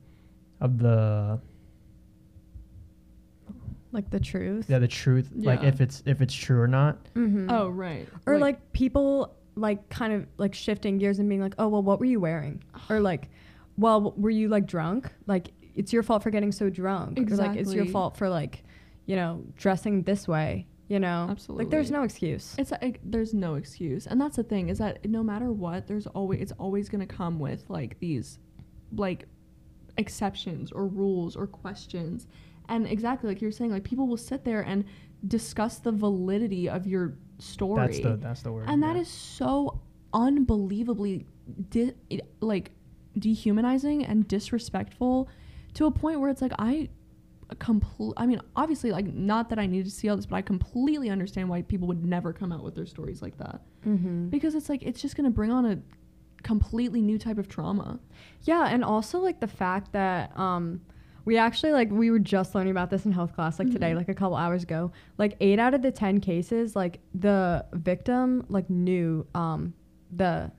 [0.60, 1.40] of the
[3.92, 4.66] like the truth.
[4.68, 7.48] yeah the truth like if it's if it's true or not Mm-hmm.
[7.50, 8.08] Oh, right.
[8.26, 12.00] or like, people like kind of like shifting gears and being like, oh well, what
[12.00, 12.62] were you wearing?
[12.90, 13.30] Or like,
[13.76, 15.10] well, were you like drunk?
[15.26, 17.18] Like it's your fault for getting so drunk.
[17.18, 18.64] Or like it's your fault for like,
[19.06, 20.66] you know, dressing this way.
[20.88, 22.54] You know, absolutely Like there's no excuse.
[22.58, 25.86] It's uh, like there's no excuse, and that's the thing is that no matter what,
[25.86, 28.38] there's always it's always gonna come with like these,
[28.94, 29.24] like,
[29.96, 32.26] exceptions or rules or questions,
[32.68, 34.84] and exactly like you're saying, like people will sit there and
[35.26, 39.02] discuss the validity of your story, that's the that's the word and that yeah.
[39.02, 39.80] is so
[40.12, 41.26] unbelievably
[41.70, 41.94] di-
[42.40, 42.70] like
[43.18, 45.28] dehumanizing and disrespectful
[45.72, 46.88] to a point where it's like I
[47.58, 50.42] complete I mean obviously like not that I need to see all this but I
[50.42, 54.28] completely understand why people would never come out with their stories like that Mm-hmm.
[54.28, 55.78] because it's like it's just going to bring on a
[56.42, 57.98] completely new type of trauma.
[58.42, 60.80] Yeah, and also like the fact that um
[61.26, 63.96] we actually like we were just learning about this in health class like today Mhm.
[63.96, 64.92] like a couple hours ago.
[65.16, 69.72] Like 8 out of the 10 cases like the victim like knew um
[70.14, 70.50] the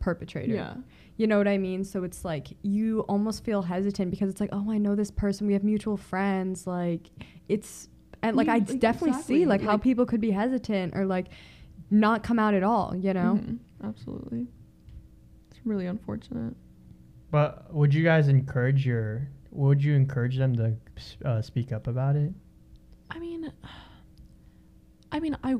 [0.00, 0.54] perpetrator.
[0.54, 0.74] Yeah.
[1.16, 1.84] You know what I mean?
[1.84, 5.46] So it's like you almost feel hesitant because it's like, "Oh, I know this person.
[5.46, 7.10] We have mutual friends." Like
[7.48, 7.88] it's
[8.22, 11.04] and like Yeah, I like, definitely exactly, see like, how people could be hesitant or
[11.06, 11.26] like
[11.90, 13.38] not come out at all, you know?
[13.40, 14.46] Mhm, Absolutely.
[15.50, 16.56] It's really unfortunate.
[17.30, 19.28] But would you guys encourage your?
[19.50, 20.74] Would you encourage them to
[21.24, 22.32] uh, speak up about it?
[23.10, 23.52] I mean,
[25.12, 25.56] I mean, I,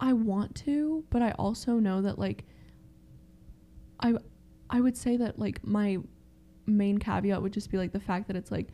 [0.00, 2.44] I want to, but I also know that like,
[4.00, 4.14] I,
[4.70, 5.98] I would say that like my
[6.66, 8.68] main caveat would just be like the fact that it's like,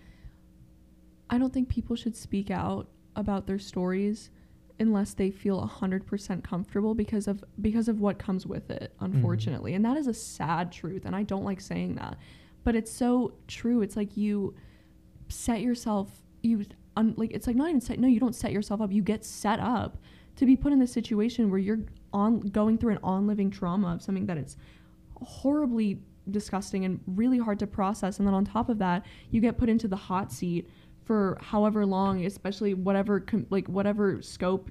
[1.28, 4.30] I don't think people should speak out about their stories
[4.78, 9.16] unless they feel 100% comfortable because of because of what comes with it mm-hmm.
[9.16, 9.74] unfortunately.
[9.74, 12.18] And that is a sad truth and I don't like saying that.
[12.62, 13.80] But it's so true.
[13.80, 14.54] It's like you
[15.28, 16.10] set yourself
[16.42, 18.92] you un, like it's like not even set no you don't set yourself up.
[18.92, 19.96] You get set up
[20.36, 21.80] to be put in this situation where you're
[22.12, 24.56] on going through an on living trauma of something that it's
[25.22, 25.98] horribly
[26.30, 28.18] disgusting and really hard to process.
[28.18, 30.68] And then on top of that you get put into the hot seat
[31.04, 34.70] for however long especially whatever com- like whatever scope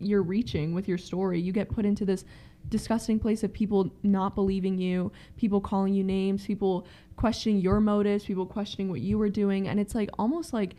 [0.00, 1.40] you're reaching with your story.
[1.40, 2.24] You get put into this
[2.68, 8.24] disgusting place of people not believing you people calling you names people questioning your motives
[8.24, 9.68] people questioning what you were doing.
[9.68, 10.74] And it's like almost like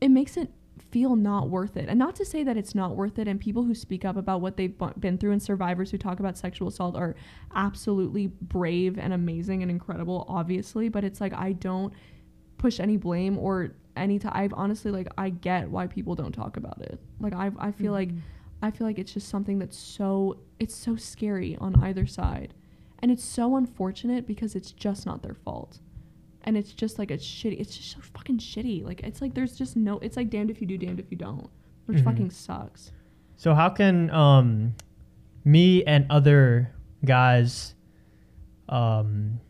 [0.00, 0.50] it makes it
[0.90, 3.62] feel not worth it and not to say that it's not worth it and people
[3.62, 6.96] who speak up about what they've been through and survivors who talk about sexual assault
[6.96, 7.14] are
[7.54, 11.92] absolutely brave and amazing and incredible obviously but it's like i don't
[12.58, 16.56] push any blame or any time i've honestly like i get why people don't talk
[16.56, 18.18] about it like i i feel like mm-hmm.
[18.62, 22.54] I feel like it's just something that's so it's so scary on either side.
[23.02, 25.78] And it's so unfortunate because it's just not their fault.
[26.44, 27.60] And it's just like it's shitty.
[27.60, 28.84] It's just so fucking shitty.
[28.84, 31.16] Like it's like there's just no it's like damned if you do, damned if you
[31.16, 31.48] don't.
[31.86, 32.04] Which Mhm.
[32.04, 32.92] fucking sucks.
[33.36, 34.74] So how can um,
[35.44, 36.70] me and other
[37.04, 37.74] guys
[38.68, 39.40] um,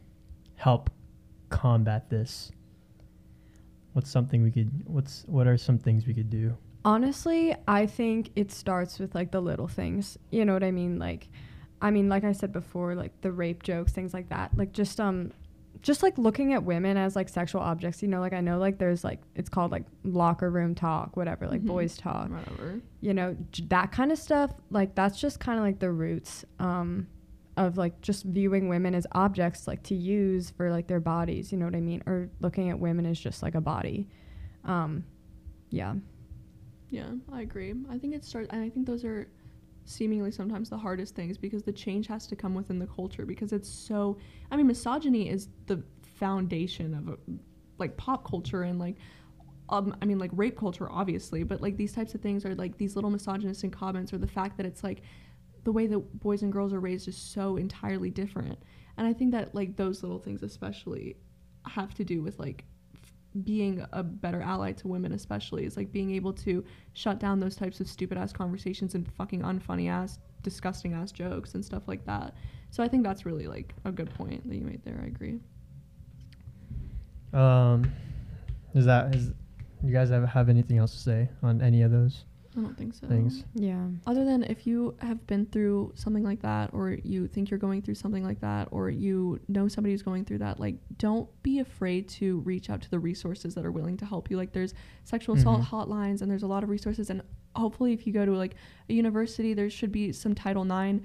[0.56, 0.90] help
[1.48, 2.50] combat this?
[3.92, 4.70] What's something we could?
[4.86, 6.56] What's what are some things we could do?
[6.84, 10.16] Honestly, I think it starts with like the little things.
[10.30, 10.98] You know what I mean?
[10.98, 11.28] Like,
[11.82, 14.56] I mean, like I said before, like the rape jokes, things like that.
[14.56, 15.32] Like just um,
[15.82, 18.02] just like looking at women as like sexual objects.
[18.02, 21.46] You know, like I know like there's like it's called like locker room talk, whatever,
[21.48, 21.66] like Mhm.
[21.68, 22.28] boys talk.
[22.30, 22.80] Whatever.
[23.00, 24.52] You know, j- that kind of stuff.
[24.70, 27.06] Like that's just kind of like the roots um,
[27.56, 31.50] of like just viewing women as objects like to use for like their bodies.
[31.52, 32.02] You know what I mean?
[32.06, 34.08] Or looking at women as just like a body.
[34.64, 35.04] Um,
[35.70, 35.94] yeah.
[36.90, 37.72] Yeah, I agree.
[37.88, 39.28] I think it starts, and I think those are
[39.90, 43.52] seemingly sometimes the hardest things because the change has to come within the culture because
[43.52, 44.18] it's so.
[44.50, 47.18] I mean, misogyny is the foundation of a,
[47.78, 48.96] like pop culture and like.
[49.68, 52.76] Um, I mean, like rape culture, obviously, but like these types of things are like
[52.76, 55.02] these little misogynistic comments, or the fact that it's like
[55.62, 58.58] the way that boys and girls are raised is so entirely different.
[58.96, 61.16] And I think that like those little things, especially,
[61.66, 62.64] have to do with like
[63.44, 66.64] being a better ally to women, especially, is like being able to
[66.94, 71.54] shut down those types of stupid ass conversations and fucking unfunny ass, disgusting ass jokes
[71.54, 72.34] and stuff like that.
[72.70, 75.00] So I think that's really like a good point that you made there.
[75.02, 75.40] I agree.
[77.32, 77.92] Um,
[78.74, 79.32] is that is
[79.84, 82.24] you guys have have anything else to say on any of those
[82.56, 83.06] I don't think so.
[83.06, 83.44] things?
[83.54, 83.86] Yeah.
[84.06, 87.80] Other than if you have been through something like that, or you think you're going
[87.82, 91.60] through something like that, or you know somebody who's going through that, like don't be
[91.60, 94.36] afraid to reach out to the resources that are willing to help you.
[94.36, 95.66] Like there's sexual assault Mhm.
[95.66, 97.08] hotlines, and there's a lot of resources.
[97.10, 97.22] And
[97.54, 98.56] hopefully, if you go to like
[98.88, 101.00] a university, there should be some Title IX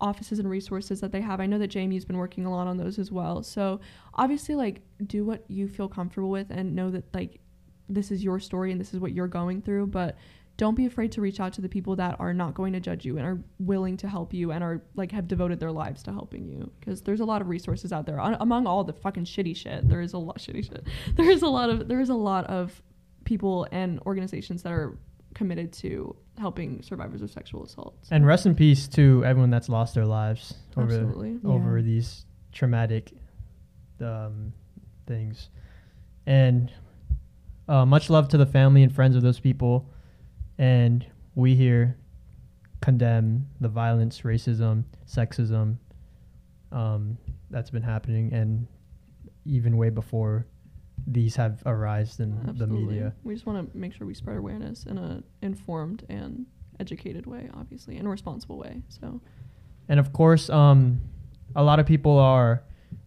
[0.00, 1.40] offices and resources that they have.
[1.40, 3.42] I know that JMU's been working a lot on those as well.
[3.42, 3.80] So
[4.14, 7.40] obviously, like do what you feel comfortable with, and know that like
[7.88, 10.16] this is your story and this is what you're going through, but
[10.58, 13.04] don't be afraid to reach out to the people that are not going to judge
[13.06, 16.12] you and are willing to help you and are like have devoted their lives to
[16.12, 19.24] helping you because there's a lot of resources out there Un- among all the fucking
[19.24, 20.84] shitty shit there is a lot shitty shit
[21.16, 22.82] there is a lot of there is a lot of
[23.24, 24.98] people and organizations that are
[25.34, 29.68] committed to helping survivors of sexual assault So, And rest in peace to everyone that's
[29.68, 31.84] lost their lives over absolutely over Yeah.
[31.84, 33.12] these traumatic
[34.00, 34.52] um,
[35.06, 35.50] things.
[36.26, 36.72] And
[37.68, 39.88] uh, much love to the family and friends of those people.
[40.58, 41.96] And we here
[42.80, 45.76] condemn the violence, racism, sexism
[46.72, 47.16] um,
[47.50, 48.66] that's been happening, and
[49.44, 50.46] even way before
[51.06, 53.14] these have arisen in the media.
[53.22, 56.44] we just want to make sure we spread awareness in a informed and
[56.80, 59.20] educated way obviously and a responsible way so
[59.88, 61.00] And of course, um,
[61.56, 62.62] a lot of people are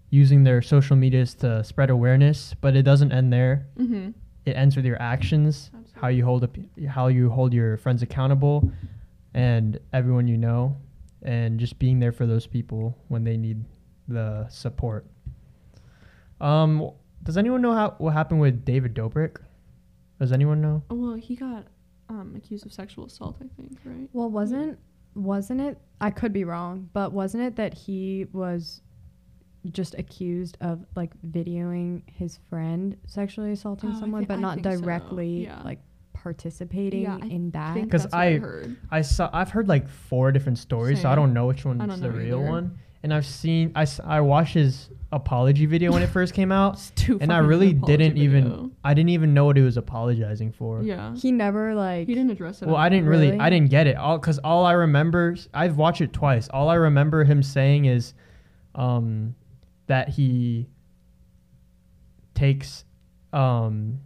[0.10, 3.68] using their social medias to spread awareness, but it doesn't end there.
[3.78, 4.10] mm-hmm.
[4.46, 5.70] It ends with your actions,
[6.02, 6.58] how you hold up,
[6.90, 8.70] how you hold your friends accountable,
[9.34, 10.76] and everyone you know,
[11.22, 13.64] and just being there for those people when they need
[14.08, 15.06] the support.
[16.40, 16.90] Um,
[17.24, 19.38] does anyone know how what happened with David Dobrik?
[20.20, 20.84] Does anyone know?
[20.90, 21.66] Oh, well, he got
[22.10, 24.10] um, accused of sexual assault, I think, right?
[24.14, 24.80] Well, wasn't
[25.14, 25.78] wasn't it?
[26.00, 28.82] I could be wrong, but wasn't it that he was
[29.72, 34.56] just accused of like videoing his friend sexually assaulting Oh, someone, thi- but I not
[34.56, 35.62] think so, directly yeah.
[35.64, 35.80] like
[36.22, 37.76] participating Yeah, in that?
[37.76, 38.78] because that's I- heard.
[38.90, 42.00] I saw I've heard like four different stories, so I don't know which one's don't
[42.00, 42.50] the real either.
[42.52, 42.78] one.
[43.04, 46.92] And I've seen I, I watched his apology video when it first came out, It's
[46.92, 48.72] too and I really didn't even.
[48.84, 50.82] I didn't even know what he was apologizing for.
[50.84, 51.16] Yeah.
[51.16, 52.68] he never like He didn't address it.
[52.68, 53.40] Well, I didn't really, Really?
[53.40, 56.48] I didn't get it all because all I remember, I've watched it twice.
[56.50, 58.14] All I remember him saying is,
[58.76, 59.36] um,
[59.88, 60.68] that he
[62.34, 62.86] takes,
[63.34, 64.00] um,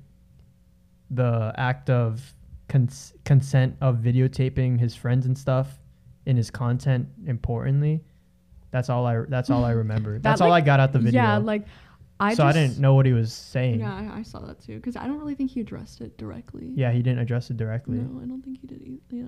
[1.12, 2.34] the act of
[2.68, 5.80] cons- consent of videotaping his friends and stuff
[6.26, 8.02] in his content importantly.
[8.72, 9.22] That's all I.
[9.30, 10.20] That's all I remember.
[10.20, 11.22] that's all I got out the video.
[11.22, 11.66] yeah, like
[12.20, 13.80] I so just I didn't know what he was saying.
[13.82, 14.76] Yeah, I, I saw that too.
[14.78, 16.72] Because I don't really think he addressed it directly.
[16.76, 18.82] Yeah, he didn't address it directly, No, I don't think he did.
[18.82, 19.02] Either.
[19.10, 19.24] Yeah.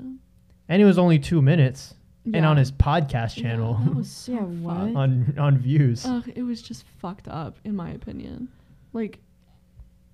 [0.69, 1.93] and it was only two minutes.
[2.33, 3.75] And on his podcast Yeah, channel.
[3.85, 4.73] that was so Yeah, what?
[4.97, 6.05] on on views.
[6.05, 8.49] Ugh, it was just fucked up, in my opinion.
[8.91, 9.19] Like,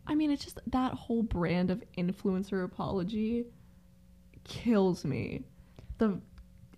[0.07, 3.45] I mean, it's just that whole brand of influencer apology
[4.43, 5.43] kills me.
[5.97, 6.19] The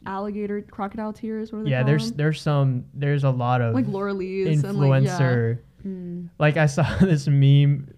[0.05, 1.51] alligator crocodile tears.
[1.51, 4.77] What are they yeah, there's there's some there's a lot of like Laura Lee's and
[4.77, 5.17] like yeah.
[5.17, 5.59] influencer.
[5.85, 6.29] Mm.
[6.39, 7.89] Like I saw this meme,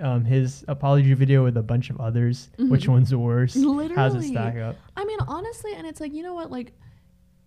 [0.00, 2.50] um, his apology video with a bunch of others.
[2.58, 2.92] Which Mhm.
[2.92, 3.54] one's the worst?
[3.56, 4.28] How's it Literally.
[4.28, 4.76] stack up?
[4.96, 6.72] I mean, honestly, and it's like you know what, like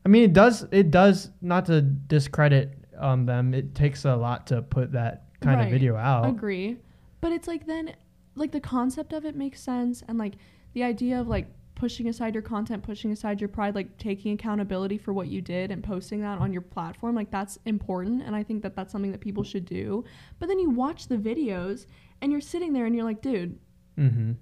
[0.05, 3.53] I mean, it does it does not to discredit um them.
[3.53, 6.27] It takes a lot to put that kind of video out.
[6.27, 6.77] agree,
[7.21, 7.95] but it's like then
[8.35, 10.33] like the concept of it makes sense, and like
[10.73, 14.97] the idea of like pushing aside your content, pushing aside your pride, like taking accountability
[14.97, 18.21] for what you did and posting that on your platform, like that's important.
[18.21, 20.03] And I think that that's something that people should do.
[20.37, 21.87] But then you watch the videos
[22.21, 23.57] and you're sitting there and you're like, dude,
[23.97, 24.33] Mm-hmm.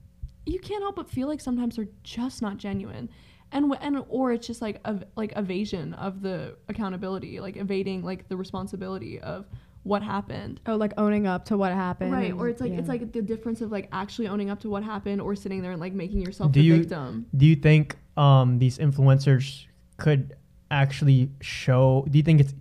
[0.45, 3.09] you can't help but feel like sometimes they're just not genuine.
[3.51, 8.27] And, and or it's just like ev- like evasion of the accountability, like evading like
[8.27, 9.47] the responsibility of
[9.89, 10.62] what happened.
[10.67, 12.12] Oh, like owning up to what happened.
[12.12, 12.80] Right, or it's like yeah.
[12.80, 15.71] it's like the difference of like actually owning up to what happened or sitting there
[15.71, 17.25] and like making yourself Do the you- victim.
[17.36, 19.65] Do you think um, these influencers
[19.97, 20.36] could
[20.71, 22.06] actually show?
[22.10, 22.54] Do you think it's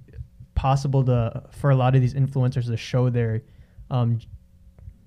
[0.55, 3.43] possible to for a lot of these influencers to show their
[3.91, 4.19] um,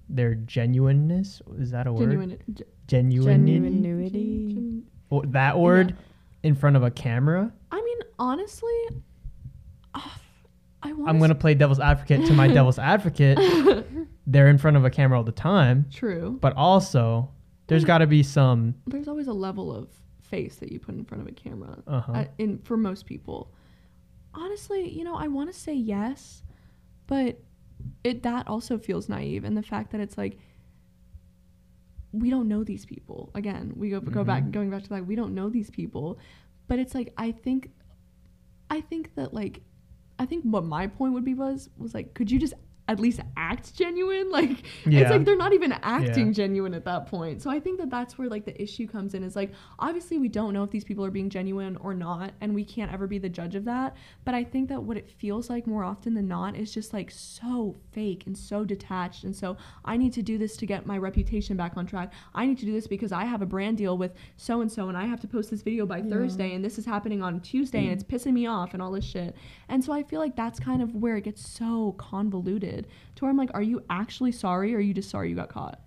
[0.07, 1.41] their genuineness?
[1.57, 2.11] Is that a word?
[2.11, 3.81] Genuine, ge- Genuinity.
[3.81, 4.53] Genuinity.
[4.53, 5.95] gen- Well, that word
[6.43, 7.51] in front of a camera.
[7.71, 8.69] I mean, honestly,
[10.83, 11.09] I want.
[11.09, 13.37] I'm gonna play devil's advocate to my devil's advocate.
[14.27, 16.37] They're in front of a camera all the time, True.
[16.41, 17.29] but also
[17.67, 18.75] there's got to be some.
[18.87, 19.89] There's always a level of
[20.21, 21.77] face that you put in front of a camera.
[21.87, 22.11] Uh-huh.
[22.13, 23.51] uh, in for most people.
[24.33, 26.43] Honestly, you know, I want to say yes,
[27.07, 27.39] but
[28.03, 30.37] it that also feels naive, and the fact that it's like
[32.13, 33.31] we don't know these people.
[33.35, 34.51] Again, we go go back Mhm.
[34.51, 35.05] going back to that.
[35.05, 36.19] We don't know these people,
[36.67, 37.71] but it's like I think,
[38.69, 39.61] I think that like,
[40.21, 42.53] I think what my point would be was was like, could you just
[42.91, 44.29] at least act genuine?
[44.41, 45.01] Like, Yeah.
[45.01, 46.33] it's like they're not even acting Yeah.
[46.33, 47.41] genuine at that point.
[47.41, 50.29] So I think that that's where like the issue comes in is like obviously we
[50.29, 53.17] don't know if these people are being genuine or not and we can't ever be
[53.17, 56.27] the judge of that, but I think that what it feels like more often than
[56.27, 60.37] not is just like so fake and so detached and so I need to do
[60.37, 62.11] this to get my reputation back on track.
[62.33, 64.87] I need to do this because I have a brand deal with so and so
[64.89, 66.09] and I have to post this video by Yeah.
[66.09, 67.93] Thursday and this is happening on Tuesday and mm.
[67.93, 69.35] it's pissing me off and all this shit.
[69.69, 72.80] And so I feel like that's kind of where it gets so convoluted
[73.15, 75.49] to where I'm like, are you actually sorry or are you just sorry you got
[75.49, 75.79] caught?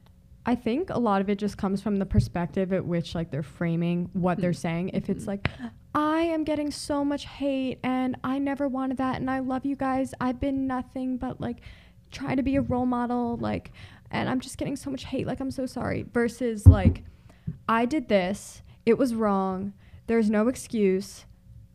[0.46, 3.42] I think a lot of it just comes from the perspective at which like they're
[3.42, 4.56] framing what they're Mhm.
[4.56, 4.88] saying.
[4.92, 5.28] If it's Mhm.
[5.28, 5.48] like,
[5.94, 9.76] I am getting so much hate and I never wanted that and I love you
[9.76, 10.12] guys.
[10.20, 11.60] I've been nothing but like
[12.10, 13.72] try to be a role model, like
[14.10, 16.02] and I'm just getting so much hate, like I'm so sorry.
[16.12, 17.04] Versus like,
[17.68, 19.72] I did this, it was wrong,
[20.08, 21.24] there's no excuse,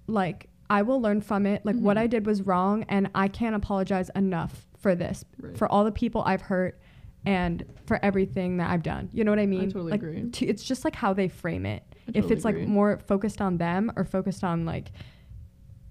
[0.08, 1.66] like I will learn from it.
[1.66, 2.02] Like what Mhm.
[2.02, 5.26] I did was wrong and I can't apologize enough for this.
[5.40, 5.58] Right.
[5.58, 6.80] For all the people I've hurt
[7.26, 9.10] and for everything that I've done.
[9.12, 9.70] You know what I mean?
[9.70, 10.30] totally like, agree.
[10.30, 11.84] To, it's just like how they frame it.
[12.08, 14.92] I if totally it's like more focused on them or focused on like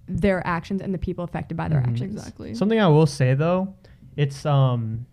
[0.07, 1.87] their actions and the people affected by their Mhm.
[1.89, 2.15] actions.
[2.15, 2.55] Exactly.
[2.55, 3.75] Something I will say though,
[4.15, 5.05] it's um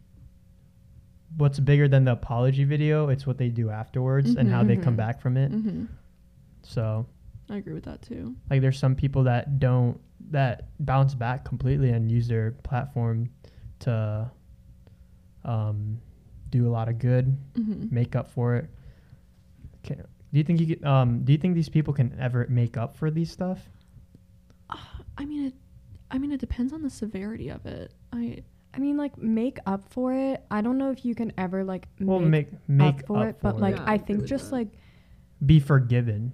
[1.37, 4.95] what's bigger than the apology video, it's what they do afterwards and how they come
[4.95, 4.97] Mhm.
[4.97, 5.51] back from it.
[5.53, 5.85] hmm
[6.63, 7.07] So,
[7.49, 8.35] I agree with that too.
[8.51, 13.29] like there's some people that don't that bounce back completely and use their platform
[13.81, 14.31] to
[15.45, 15.99] um
[16.51, 18.67] do a lot of good, hmm make up for it.
[19.83, 22.77] Can, do you think you could, um do you think these people can ever make
[22.77, 23.69] up for these stuff?
[25.19, 25.55] I mean, it.
[26.11, 27.93] I mean, it depends on the severity of it.
[28.13, 28.43] I
[28.75, 30.45] I mean, like make up for it.
[30.51, 33.37] I don't know if you can ever like Well, make, make make up for it,
[33.41, 34.57] but for like Yeah, I I think just that.
[34.57, 34.69] like
[35.45, 36.33] be forgiven.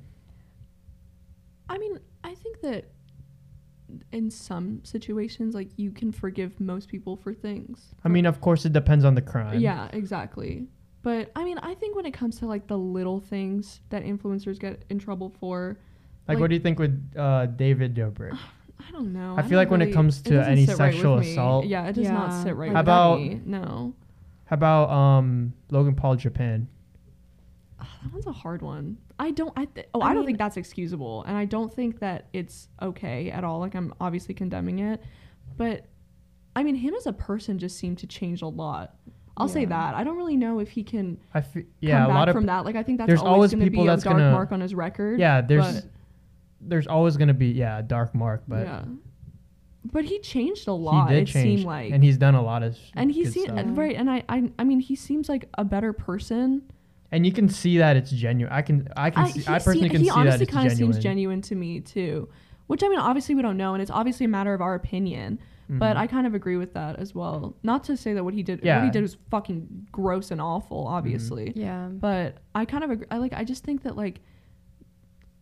[1.69, 2.87] I mean, I think that
[4.13, 7.95] in some situations, like you can forgive most people for things.
[8.05, 9.59] I mean, of course, it depends on the crime.
[9.61, 10.67] yeah, exactly.
[11.03, 14.59] But I mean, I think when it comes to like the little things that influencers
[14.59, 15.79] get in trouble for,
[16.29, 18.39] Like, Like- what do you think with uh, David Dobrik?
[18.89, 19.35] I don't know.
[19.37, 21.87] I feel don't like when it comes to doesn't any sit right sexual assault- yeah,
[21.89, 22.71] it does not sit right.
[22.71, 23.41] How with about- me.
[23.45, 23.95] no?
[24.47, 26.69] How about um, Logan Paul Japan?
[27.83, 28.97] Ah, That one's a hard one.
[29.19, 29.53] I don't.
[29.57, 32.29] I th- oh, I I, don't mean- think that's excusable, and I don't think that
[32.33, 33.59] it's okay at all.
[33.61, 35.03] Like I'm obviously condemning it,
[35.57, 35.87] but
[36.55, 38.95] I mean, him as a person just seemed to change a lot.
[39.37, 39.95] I'll say that.
[39.95, 42.35] I don't really know if he can I fe- yeah, come a back lot of
[42.35, 42.65] from that.
[42.67, 44.61] Like I think that's there's always, always going to be a dark gonna- mark on
[44.61, 45.19] his record.
[45.19, 45.41] yeah.
[45.41, 45.83] There's
[46.61, 48.85] there's always gonna be yeah a dark mark, but yeah,
[49.91, 51.09] but he changed a lot.
[51.09, 53.77] he did it change, seemed like, and he's done a lot of and he seemed
[53.77, 53.97] right.
[53.97, 56.63] And I, I, I mean, he seems like a better person.
[57.13, 58.53] And you can see that it's genuine.
[58.53, 60.43] I can I can I, see, he I personally seem- can he see that honestly
[60.45, 60.93] it's kind of genuine.
[60.95, 62.29] seems genuine to me too.
[62.67, 65.39] Which I mean, obviously we don't know, and it's obviously a matter of our opinion.
[65.69, 66.01] But Mhm.
[66.01, 67.57] I kind of agree with that as well.
[67.63, 70.87] Not to say that what he did, what he did was fucking gross and awful,
[70.87, 71.53] obviously.
[71.57, 71.87] yeah.
[71.89, 73.07] But I kind of agree.
[73.11, 73.33] I like.
[73.33, 74.21] I just think that like,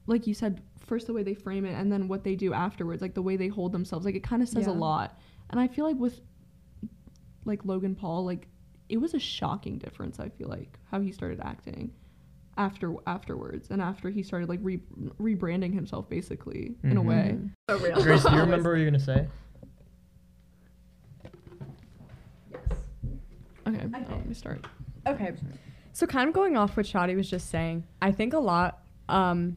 [0.06, 3.00] like you said, first the way they frame it, and then what they do afterwards,
[3.02, 5.18] like the way they hold themselves, like it kind of says a lot.
[5.50, 6.20] And I feel like with
[7.44, 8.46] like Logan Paul, like
[8.90, 10.18] it was a shocking difference.
[10.20, 11.92] I feel like how he started acting
[12.58, 14.81] after afterwards, and after he started like re-
[15.21, 17.38] rebranding himself, basically in a way.
[17.69, 18.02] Mhm.
[18.02, 19.29] Grace, do you remember what you're gonna say?
[22.50, 22.60] Yes.
[23.67, 24.67] Okay, oh, let me start.
[25.06, 25.33] Okay.
[25.92, 29.56] So kind of going off what Shadi was just saying, I think a lot um,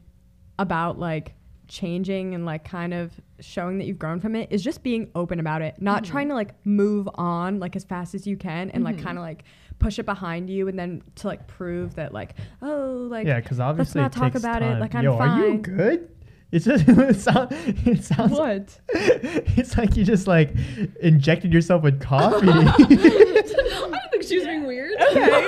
[0.58, 1.34] about like
[1.68, 5.40] changing and like kind of showing that you've grown from it is just being open
[5.40, 6.06] about it, not Mhm.
[6.06, 9.02] trying to like move on like as fast as you can and like Mhm.
[9.02, 9.44] kind of like
[9.78, 13.58] push it behind you and then to like prove that like oh like yeah, because
[13.60, 16.08] obviously not it talk takes about it, like, I'm Yo, are you good?
[16.52, 18.30] It's just it, sound, it sounds.
[18.32, 20.54] what It's like you just like
[21.00, 22.46] injected yourself with coffee.
[22.48, 24.92] I don't think she was being weird.
[25.10, 25.46] Okay.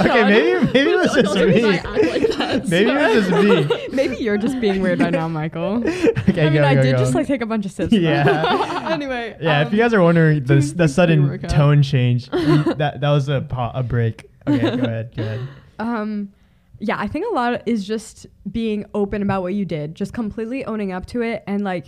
[0.00, 2.08] okay, maybe maybe it was just don't think I me.
[2.10, 3.88] like that, Maybe it was just me.
[3.92, 5.82] maybe you're just being weird right now, Michael.
[6.28, 6.98] Okay, I mean, go, I go, did go.
[6.98, 7.92] just like take a bunch of sips.
[7.92, 8.88] Yeah.
[8.90, 9.36] anyway.
[9.40, 13.10] Yeah, if um, you guys are wondering the the the sudden tone change, that that
[13.10, 14.30] was a pa- a break.
[14.46, 15.48] Okay, go ahead, go ahead.
[15.78, 16.32] Um,
[16.80, 20.64] yeah, I think a lot is just being open about what you did, just completely
[20.66, 21.86] owning up to it, and like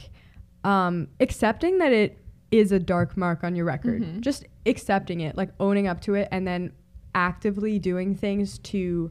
[0.64, 2.18] um, accepting that it
[2.50, 4.02] is a dark mark on your record.
[4.02, 4.20] Mhm.
[4.20, 6.72] Just accepting it, like owning up to it, and then
[7.14, 9.10] actively doing things to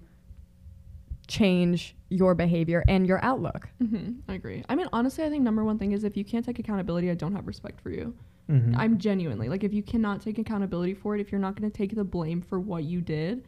[1.29, 3.69] change your behavior and your outlook.
[3.77, 4.63] hmm I agree.
[4.67, 7.15] I mean, honestly, I think number one thing is if you can't take accountability, I
[7.15, 8.13] don't have respect for you.
[8.49, 8.73] Mhm.
[8.75, 11.77] I'm genuinely like, if you cannot take accountability for it, if you're not going to
[11.77, 13.45] take the blame for what you did,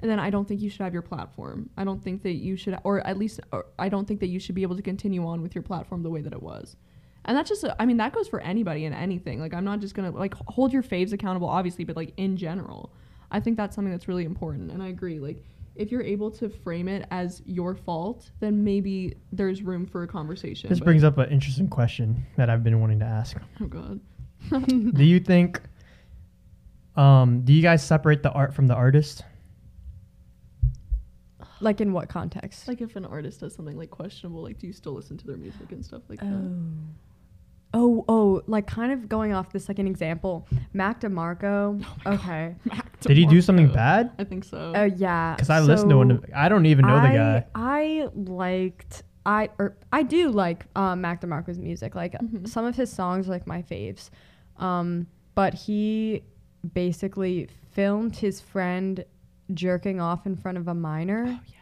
[0.00, 1.68] then I don't think you should have your platform.
[1.76, 4.38] I don't think that you should, or at least, or I don't think that you
[4.38, 6.76] should be able to continue on with your platform the way that it was.
[7.24, 9.40] And that's just, I mean, that goes for anybody and anything.
[9.40, 12.36] Like, I'm not just going to, like, hold your faves accountable, obviously, but, like, in
[12.36, 12.92] general.
[13.30, 14.70] I think that's something that's really important.
[14.70, 15.18] And I agree.
[15.18, 15.42] Like,
[15.76, 20.08] if you're able to frame it as your fault, then maybe there's room for a
[20.08, 20.68] conversation.
[20.68, 23.36] This but- brings up an interesting question that I've been wanting to ask.
[23.60, 24.00] Oh, God.
[24.94, 25.60] do you think
[26.96, 29.24] um do you guys separate the art from the artist?
[31.60, 32.68] Like in what context?
[32.68, 35.38] Like if an artist does something like questionable, like do you still listen to their
[35.38, 36.26] music and stuff like that?
[37.74, 37.84] Oh.
[37.86, 40.46] Oh, oh, like kind of going off this like an example.
[40.72, 41.84] Mac DeMarco.
[42.06, 42.54] okay.
[42.64, 44.12] Mac Did he do something bad?
[44.18, 44.72] I think so.
[44.74, 45.34] Oh yeah.
[45.34, 46.24] Because I listened to him.
[46.34, 47.44] I don't even know the guy.
[47.54, 51.94] I liked I or I do like um, Mac DeMarco's music.
[51.94, 52.48] Like Mhm.
[52.48, 54.10] some of his songs are like my faves.
[54.58, 56.22] Um, but he
[56.74, 59.04] basically filmed his friend
[59.52, 61.24] jerking off in front of a minor.
[61.28, 61.58] Oh, yeah.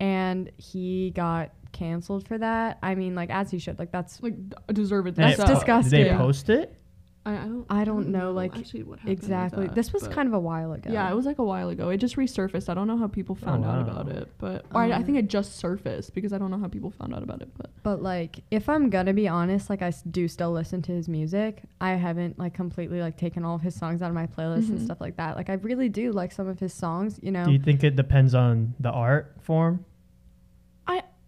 [0.00, 2.78] And he got canceled for that.
[2.82, 3.78] I mean, like as he should.
[3.78, 5.14] Like that's like d- deserve it.
[5.14, 5.60] That's it- themselves.
[5.60, 6.04] disgusting.
[6.04, 6.78] Did they post it?
[7.24, 7.66] I, I don't.
[7.70, 9.66] I don't know, like, actually what happened exactly.
[9.66, 10.90] that, this was kind of a while ago.
[10.92, 11.88] Yeah, it was like a while ago.
[11.90, 12.68] It just resurfaced.
[12.68, 15.28] I don't know how people found out about it, but or I, I think it
[15.28, 17.48] just surfaced because I don't know how people found out about it.
[17.56, 20.90] But But like, if I'm gonna be honest, like I s- do still listen to
[20.90, 21.62] his music.
[21.80, 24.80] I haven't like completely like taken all of his songs out of my playlist and
[24.80, 24.84] Mhm.
[24.84, 25.36] stuff like that.
[25.36, 27.20] Like I really do like some of his songs.
[27.22, 27.44] You know.
[27.44, 29.84] Do you think it depends on the art form?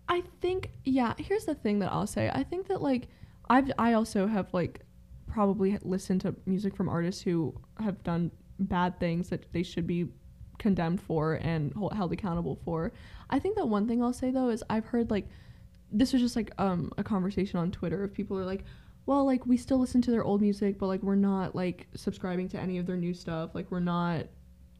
[0.09, 1.14] I think yeah.
[1.18, 2.30] Here's the thing that I'll say.
[2.32, 3.09] I think that like
[3.48, 4.80] I've I also have like
[5.26, 10.09] probably listened to music from artists who have done bad things that they should be
[10.59, 12.92] condemned for and held accountable for.
[13.30, 15.26] I think that one thing I'll say though is I've heard like
[15.90, 18.64] this was just like um a conversation on Twitter of people are like
[19.07, 22.48] well like we still listen to their old music but like we're not like subscribing
[22.48, 24.26] to any of their new stuff like we're not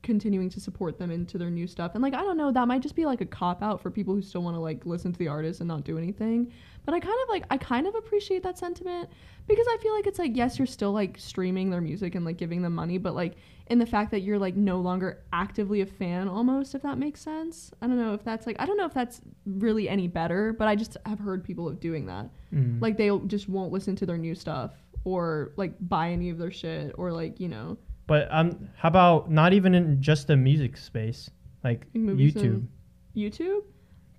[0.05, 1.93] continuing to support them into their new stuff.
[1.95, 4.15] And like i don't know that might just be like a cop out for people
[4.15, 6.53] who still want to like listen to the artist and not do anything.
[6.85, 9.09] But i kind of like i kind of appreciate that sentiment
[9.49, 12.37] because i feel like it's like yes you're still like streaming their music and like
[12.37, 13.37] giving them money but like
[13.69, 17.21] in the fact that you're like no longer actively a fan almost if that makes
[17.21, 17.73] sense.
[17.81, 20.69] I don't know if that's like i don't know if that's really any better but
[20.69, 22.29] i just have heard people of doing that.
[22.53, 22.81] Mm.
[22.81, 24.73] like they just won't listen to their new stuff
[25.05, 29.31] or like buy any of their shit or like you know But um, how about
[29.31, 31.31] not even in just the music space,
[31.63, 32.69] like Movies YouTube and-
[33.17, 33.61] youtube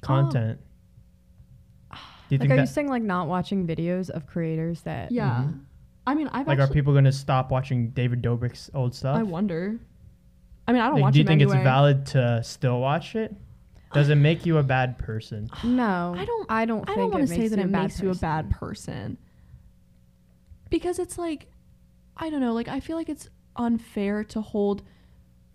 [0.02, 0.60] content?
[1.92, 1.98] Do
[2.30, 5.12] you like, think are you that saying like not watching videos of creators that?
[5.12, 5.60] yeah Mhm.
[6.08, 9.16] i mean i've like are people gonna stop watching David Dobrik's old stuff?
[9.18, 9.78] i wonder
[10.68, 11.58] i mean i don't Like, watch do you think anyway.
[11.58, 13.36] it's valid to still watch it?
[13.94, 15.48] Does it make you a bad person?
[15.64, 16.90] No, I don't- I don't.
[16.90, 18.94] I don't want to say that it a bad makes you a bad person.
[18.94, 19.18] person.
[20.70, 21.48] Because it's like,
[22.18, 24.84] I don't know, like I feel like it's unfair to hold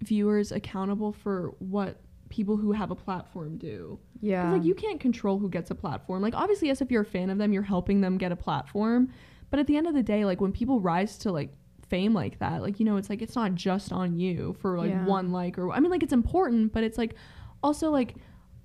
[0.01, 3.99] viewers accountable for what people who have a platform do.
[4.23, 4.53] Yeah.
[4.53, 6.23] like you can't control who gets a platform.
[6.23, 9.11] Like obviously, yes, if you're a fan of them, you're helping them get a platform.
[9.51, 11.51] But at the end of the day, like when people rise to like
[11.89, 14.91] fame like that, like you know, it's like it's not just on you for like
[14.91, 15.05] Yeah.
[15.07, 17.15] one like or I mean, like it's important, but it's like
[17.63, 18.15] also like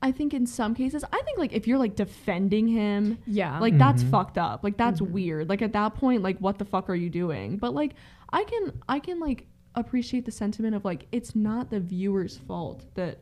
[0.01, 3.59] I think in some cases, I think like if you're like defending him yeah.
[3.59, 4.11] like that's Mhm.
[4.11, 5.09] fucked up like that's Mhm.
[5.11, 7.95] weird like at that point like what the fuck are you doing but like
[8.31, 12.85] i can i can like appreciate the sentiment of like it's not the viewer's fault
[12.95, 13.19] that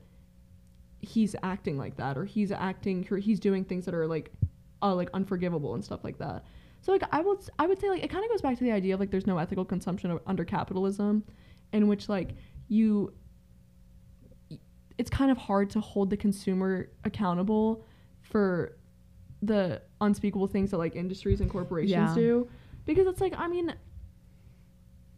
[1.01, 4.31] he's acting like that or he's acting or he's doing things that are like
[4.81, 6.45] uh like unforgivable and stuff like that
[6.81, 8.71] so like i would i would say like it kind of goes back to the
[8.71, 11.23] idea of like there's no ethical consumption of, under capitalism
[11.73, 12.35] in which like
[12.67, 13.11] you
[14.97, 17.83] it's kind of hard to hold the consumer accountable
[18.21, 18.77] for
[19.41, 22.13] the unspeakable things that like industries and corporations Yeah.
[22.15, 22.47] do
[22.85, 23.73] because it's like i mean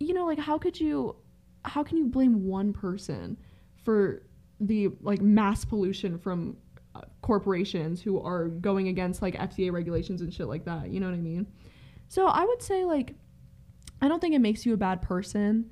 [0.06, 1.16] you know like how could you
[1.64, 3.38] how can you blame one person
[3.84, 4.22] for
[4.60, 6.56] the like mass pollution from
[6.96, 11.08] uh, corporations who are going against like FDA regulations and shit like that you know
[11.08, 11.46] what i mean
[12.08, 13.16] so i would say like
[14.02, 15.70] i don't think it makes you a bad person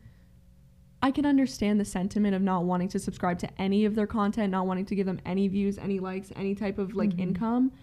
[1.05, 4.51] I can understand the sentiment of not wanting to subscribe to any of their content,
[4.51, 7.19] not wanting to give them any views, any likes, any type of like Mhm.
[7.19, 7.73] income.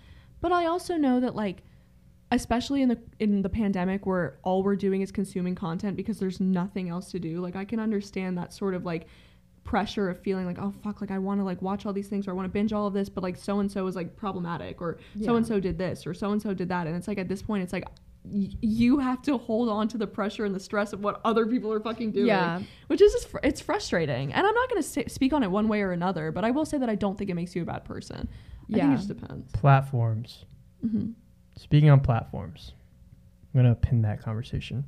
[0.40, 1.62] But I also know that like
[2.32, 6.40] especially in the in the pandemic where all we're doing is consuming content because there's
[6.40, 7.40] nothing else to do.
[7.40, 9.06] Like I can understand that sort of like
[9.64, 12.26] pressure of feeling like oh fuck like I want to like watch all these things
[12.26, 14.16] or I want to binge all of this but like so and so is like
[14.16, 17.06] problematic or so and so did this or so and so did that and it's
[17.06, 17.84] like at this point it's like
[18.24, 21.46] y- you have to hold on to the pressure and the stress of what other
[21.46, 22.62] people are fucking doing Yeah.
[22.86, 25.68] which is just fr- it's frustrating and i'm not going to speak on it one
[25.68, 27.66] way or another but i will say that i don't think it makes you a
[27.66, 28.92] bad person i think Yeah.
[28.92, 30.46] it just depends Platforms.
[30.80, 31.10] hmm
[31.60, 32.72] Speaking on platforms,
[33.54, 34.82] I'm gonna pin that conversation.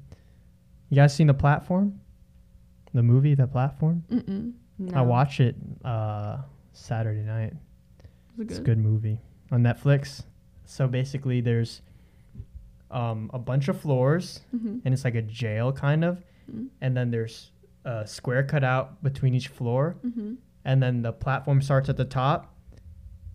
[0.88, 2.00] You guys seen the platform?
[2.94, 4.02] The movie, The Platform?
[4.78, 4.98] No.
[4.98, 5.54] I watched it
[5.84, 6.38] uh,
[6.72, 7.52] Saturday night.
[8.38, 8.78] It It's a good?
[8.78, 9.18] movie
[9.50, 10.24] on Netflix.
[10.64, 11.82] So basically, there's
[12.90, 14.78] um, a bunch of floors, Mm-hmm.
[14.84, 16.18] and it's like a jail kind of,
[16.50, 16.66] Mm-hmm.
[16.80, 17.52] and then there's
[17.84, 20.34] a square cut out between each floor, Mm-hmm.
[20.64, 22.54] and then the platform starts at the top.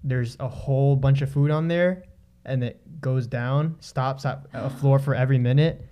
[0.03, 2.03] There's a whole bunch of food on there,
[2.47, 5.85] and it goes down, stops at a floor for every minute,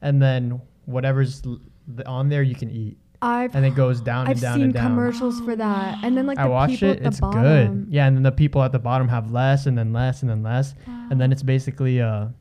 [0.00, 1.60] and then whatever's l-
[2.06, 4.72] on there you can eat, I've and it goes down I've and down seen and
[4.74, 4.86] down.
[4.90, 6.96] commercials for that, and then like I the watched people it.
[6.98, 7.42] at the It's bottom.
[7.84, 7.92] good.
[7.92, 10.42] Yeah, and then the people at the bottom have less, and then less, and then
[10.42, 12.32] less, and then it's basically a,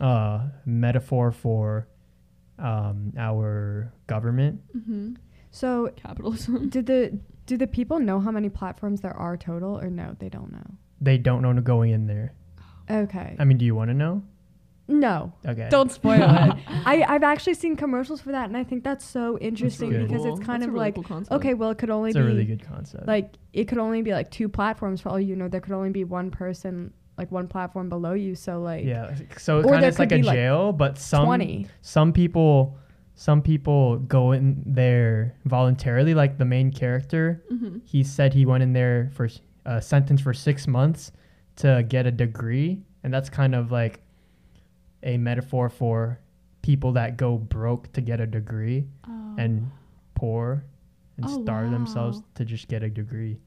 [0.00, 1.86] a metaphor for
[2.58, 4.60] um, our government.
[4.76, 5.14] Mm-hmm.
[5.50, 9.90] So capitalism did the do the people know how many platforms there are total, or
[9.90, 10.16] no?
[10.18, 10.66] They don't know.
[11.00, 12.34] They don't know to going in there.
[12.90, 13.36] Okay.
[13.38, 14.22] I mean, do you want to know?
[14.88, 15.32] no.
[15.46, 15.68] Okay.
[15.70, 16.54] Don't spoil it.
[16.84, 20.06] I, I've actually seen commercials for that, and I think that's so interesting good.
[20.08, 20.36] because Cool.
[20.36, 22.26] it's kind That's of really like, cool okay, well, it could only It's be a
[22.26, 23.06] really good concept.
[23.06, 25.48] like it could only be like two platforms for all you know.
[25.48, 28.34] There could only be one person, like one platform below you.
[28.34, 29.14] So like yeah.
[29.38, 31.68] So it kind of like a be, like, jail, but some twenty.
[31.80, 32.76] some people
[33.14, 36.12] some people go in there voluntarily.
[36.12, 37.78] Like the main character, Mm-hmm.
[37.84, 39.28] he said he went in there for
[39.64, 41.12] a sentence for six months
[41.56, 44.00] to get a degree, and that's kind of like
[45.02, 46.18] a metaphor for
[46.62, 49.34] people that go broke to get a degree Oh.
[49.38, 49.70] and
[50.14, 50.64] poor
[51.16, 53.38] and Oh, starve themselves to just get a degree.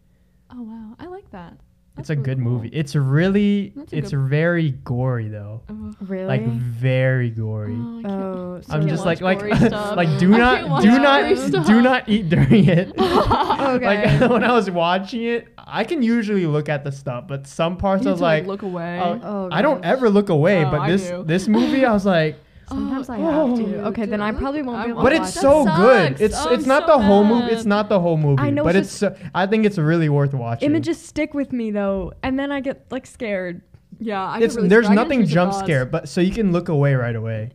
[0.52, 1.58] oh wow, I like that.
[1.98, 2.52] It's a really good cool.
[2.52, 2.68] movie.
[2.70, 5.62] It's really That's a it's good- very gory though.
[5.70, 6.26] Oh, Really?
[6.26, 7.74] Like very gory.
[7.78, 9.96] oh, I can't- oh, I'm can't just watch like like gory stuff.
[9.96, 11.68] like do I not can't watch do gory not stuff.
[11.74, 12.90] do not eat during it.
[13.00, 14.20] okay.
[14.20, 17.78] Like when I was watching it, I can usually look at the stuff, but some
[17.78, 19.00] parts You I need was to, like, look away.
[19.04, 19.92] oh, Oh, I don't gosh.
[19.92, 21.24] ever look away, Oh, but I this do.
[21.24, 22.38] this movie I was like,
[22.72, 23.86] Oh, sometimes Oh, I have oh, to.
[23.88, 26.08] Okay, then I probably won't be able but to it's so That good.
[26.10, 26.22] sucks.
[26.22, 27.52] It's Oh, it's not so the whole movie.
[27.54, 30.10] It's not the whole movie, I know, but it's it's so, I think it's really
[30.10, 30.66] worth watching.
[30.70, 33.62] Images stick with me though, and then I get like scared.
[34.00, 34.96] yeah, I it's really there's scared.
[34.96, 35.64] Nothing intrusive jump thoughts.
[35.64, 37.52] scare, but so you can look away right away.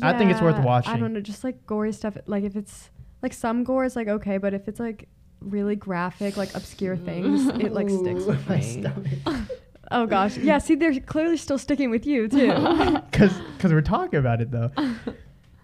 [0.00, 0.92] I think it's worth watching.
[0.94, 2.16] I don't know, just like gory stuff.
[2.26, 2.90] Like if it's
[3.22, 5.08] like some gore is like okay, but if it's like
[5.40, 8.84] really graphic, like obscure things, it like sticks with my me.
[9.90, 10.58] Oh gosh, yeah.
[10.58, 12.48] See, they're clearly still sticking with you too.
[13.12, 14.70] Cause cause we're talking about it though.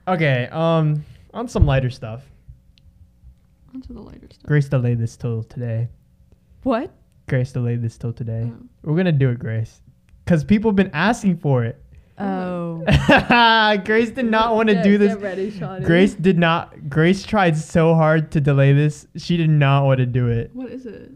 [0.08, 2.24] Okay, um, on some lighter stuff.
[3.72, 4.44] Onto the lighter stuff.
[4.46, 5.88] Grace delayed this till today.
[6.64, 6.92] what?
[7.28, 8.50] Grace delayed this till today.
[8.52, 8.66] Oh.
[8.82, 9.80] We're gonna do it, Grace,
[10.26, 11.80] cause people have been asking for it.
[12.18, 12.82] Oh.
[13.84, 15.16] Grace did not want to do this.
[15.16, 15.84] ready, Sean.
[15.84, 16.88] Grace did not.
[16.90, 19.06] Grace tried so hard to delay this.
[19.16, 20.50] She did not want to do it.
[20.52, 21.12] What is it?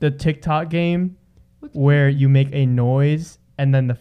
[0.00, 1.16] The TikTok game
[1.64, 3.94] What's where you make a noise and then the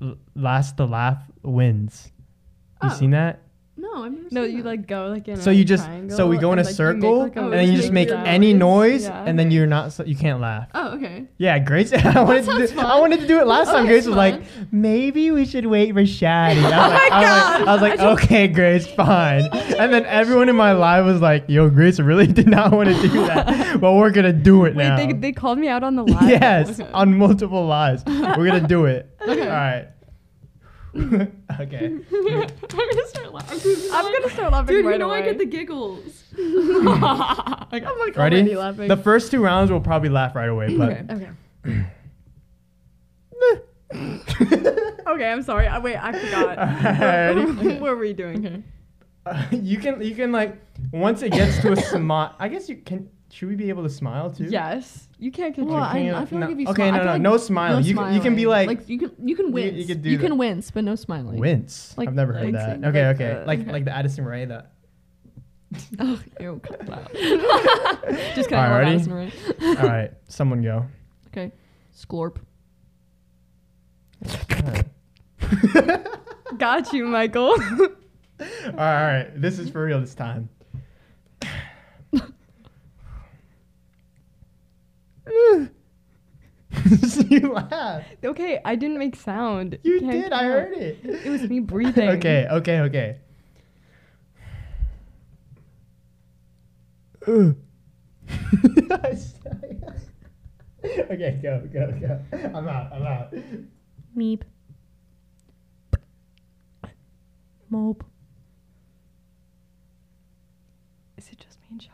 [0.00, 2.12] f- last to laugh wins.
[2.82, 2.94] You Oh.
[2.94, 3.42] seen that?
[3.80, 4.68] No, I've never No, seen you that.
[4.68, 6.70] like go like in So a you just triangle so we go in a like,
[6.70, 9.02] you circle like, a Oh, and then you just just make make the any noise.
[9.04, 9.24] noise Yeah.
[9.24, 10.66] and then you're not so you can't laugh.
[10.74, 11.26] Oh, okay.
[11.38, 11.92] Yeah, Grace.
[11.92, 13.86] I wanted to sounds do, I wanted to do it last Oh, time.
[13.86, 16.56] Grace was like, maybe we should wait for Shadi.
[16.60, 16.62] I was
[16.92, 18.18] like, oh my I was like, I was like, God.
[18.24, 19.48] okay, Grace, fine.
[19.78, 23.00] And then everyone in my life was like, yo, Grace really did not want to
[23.00, 24.96] do that, but we're gonna do it Wait, now.
[24.96, 26.28] they, they called me out on the live.
[26.28, 26.90] yes, Okay.
[26.92, 28.02] on multiple lives.
[28.06, 29.08] We're gonna do it.
[29.22, 29.42] Okay.
[29.42, 29.86] All right.
[31.60, 31.86] okay.
[32.12, 33.74] I'm gonna start laughing.
[33.92, 35.18] I'm gonna start laughing Dude, right you know away.
[35.18, 36.24] I get the giggles.
[36.38, 38.36] I got I'm like Ready?
[38.36, 38.88] already laughing.
[38.88, 41.30] The first two rounds we'll probably laugh right away, but Okay.
[41.66, 41.86] okay.
[45.08, 45.66] Okay, I'm sorry.
[45.66, 46.58] I, wait, I forgot.
[46.58, 47.80] Alrighty.
[47.80, 48.46] what were we doing?
[48.46, 48.62] Okay.
[49.24, 50.56] Uh, you can you can like
[50.92, 52.34] once it gets to a smile.
[52.38, 53.08] I guess you can.
[53.30, 54.44] Should we be able to smile too?
[54.44, 55.06] Yes.
[55.18, 55.76] You can't Well.
[55.76, 57.22] I, Can you- I feel no- like if you okay, smi- no, feel no, like
[57.22, 57.84] no smiling.
[57.84, 58.66] You can- you can be smiling.
[58.68, 59.72] like- you can you can you- wince.
[59.74, 60.36] you You, could do can that.
[60.36, 61.38] wince, but no smiling.
[61.38, 61.94] Wince.
[61.98, 62.66] Like- I've never heard like that.
[62.66, 63.34] saying Okay, like okay.
[63.40, 64.72] the- like like the Addison Rae that.
[66.00, 67.12] Oh, ew, cut that out.
[68.34, 68.54] Just kidding.
[68.54, 68.94] Alright, I ready?
[68.94, 69.32] Addison Rae.
[69.60, 70.86] All right, someone go.
[71.26, 71.52] Okay,
[71.94, 72.38] Sklorp.
[76.56, 77.50] Got you, Michael.
[77.50, 79.30] all right, all right.
[79.40, 80.48] This is for real this time.
[87.30, 88.02] you laugh.
[88.24, 89.78] okay, I didn't make sound.
[89.82, 90.32] You Can't did.
[90.32, 90.52] I count.
[90.52, 90.98] heard it.
[91.02, 92.08] It was me breathing.
[92.10, 93.16] Okay, okay, okay.
[101.10, 102.20] Okay, go, go, go.
[102.54, 102.92] I'm out.
[102.92, 103.34] I'm out.
[104.16, 104.42] Meep.
[107.68, 108.04] Mope.
[111.16, 111.88] Is it just me and Shadi?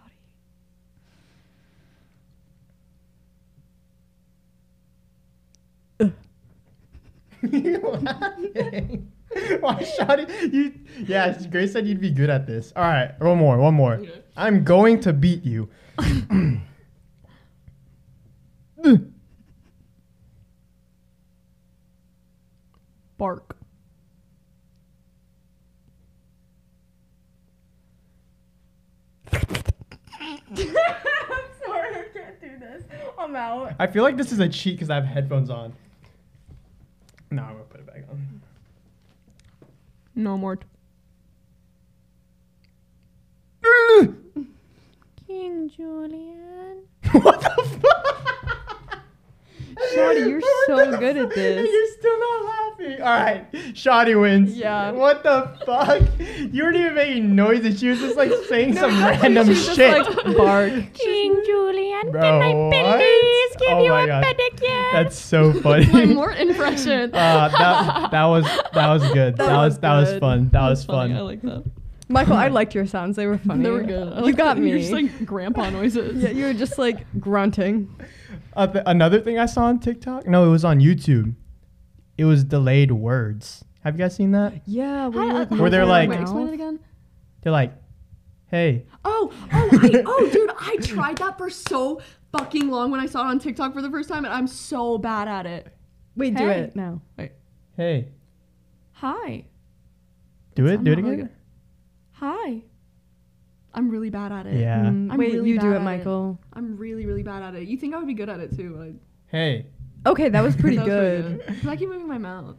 [7.52, 9.12] You laughing?
[9.60, 10.52] Why, Shadi?
[10.52, 10.72] You,
[11.06, 12.72] yeah, Grace said you'd be good at this.
[12.76, 13.94] All right, one more, one more.
[13.94, 14.22] Okay.
[14.36, 15.68] I'm going to beat you.
[23.18, 23.56] Bark.
[29.32, 29.46] I'm
[31.64, 32.84] sorry, I can't do this.
[33.18, 33.74] I'm out.
[33.78, 35.72] I feel like this is a cheat because I have headphones on.
[37.34, 38.40] No, I'm gonna put it back on.
[40.14, 40.56] No more.
[45.26, 46.84] King Julien.
[47.10, 48.58] what the fuck?
[49.94, 51.68] Shadi, you're so good at this.
[51.70, 53.02] You're still not laughing.
[53.02, 54.56] All right, Shadi wins.
[54.56, 54.90] Yeah.
[54.92, 56.02] What the fuck?
[56.52, 57.80] You weren't even making noises.
[57.80, 60.06] She was just like saying some random She's just shit.
[60.06, 60.72] like bark.
[60.94, 62.96] King Julien, Bro, can I what?
[62.98, 64.24] please give Oh you my a God.
[64.24, 64.92] pedicure?
[64.92, 65.86] That's so funny.
[65.92, 67.14] my Mort impression.
[67.14, 69.36] Uh, that that was that was good.
[69.36, 70.48] That, That was was that was fun.
[70.50, 71.18] That was That's funny, fun.
[71.18, 71.64] I like that.
[72.08, 73.16] Michael, I liked your sounds.
[73.16, 73.62] They were funny.
[73.64, 74.12] They were good.
[74.12, 74.70] I You like got me.
[74.70, 76.22] You're just like grandpa noises.
[76.22, 77.88] yeah, you were just like grunting.
[78.54, 80.26] Uh, th- another thing I saw on TikTok.
[80.26, 81.34] No, it was on YouTube.
[82.18, 83.64] It was delayed words.
[83.82, 84.62] Have you guys seen that?
[84.66, 86.78] Yeah, How- uh, Where they're like- wait, explain it again.
[87.42, 87.72] They're like,
[88.46, 92.00] "Hey, Oh, oh, I, oh, dude, I tried that for so
[92.32, 94.96] fucking long when I saw it on TikTok for the first time, and I'm so
[94.98, 95.74] bad at it.
[96.16, 97.02] Wait, do it now.
[97.76, 98.08] hey,
[98.92, 99.44] Hi,
[100.54, 101.30] do it, I'm do it not really again."
[102.14, 102.62] Hi.
[103.76, 104.60] I'm really bad at it.
[104.60, 104.78] Yeah.
[104.82, 105.84] Mm, I'm wait, really you do it, at it.
[105.84, 106.38] Michael.
[106.52, 107.66] I'm really, really bad at it.
[107.68, 108.76] You think I would be good at it too?
[108.76, 108.94] Like,
[109.26, 109.66] Hey,
[110.06, 111.46] Okay, that was pretty that was good.
[111.46, 112.56] 'Cause I keep moving my mouth.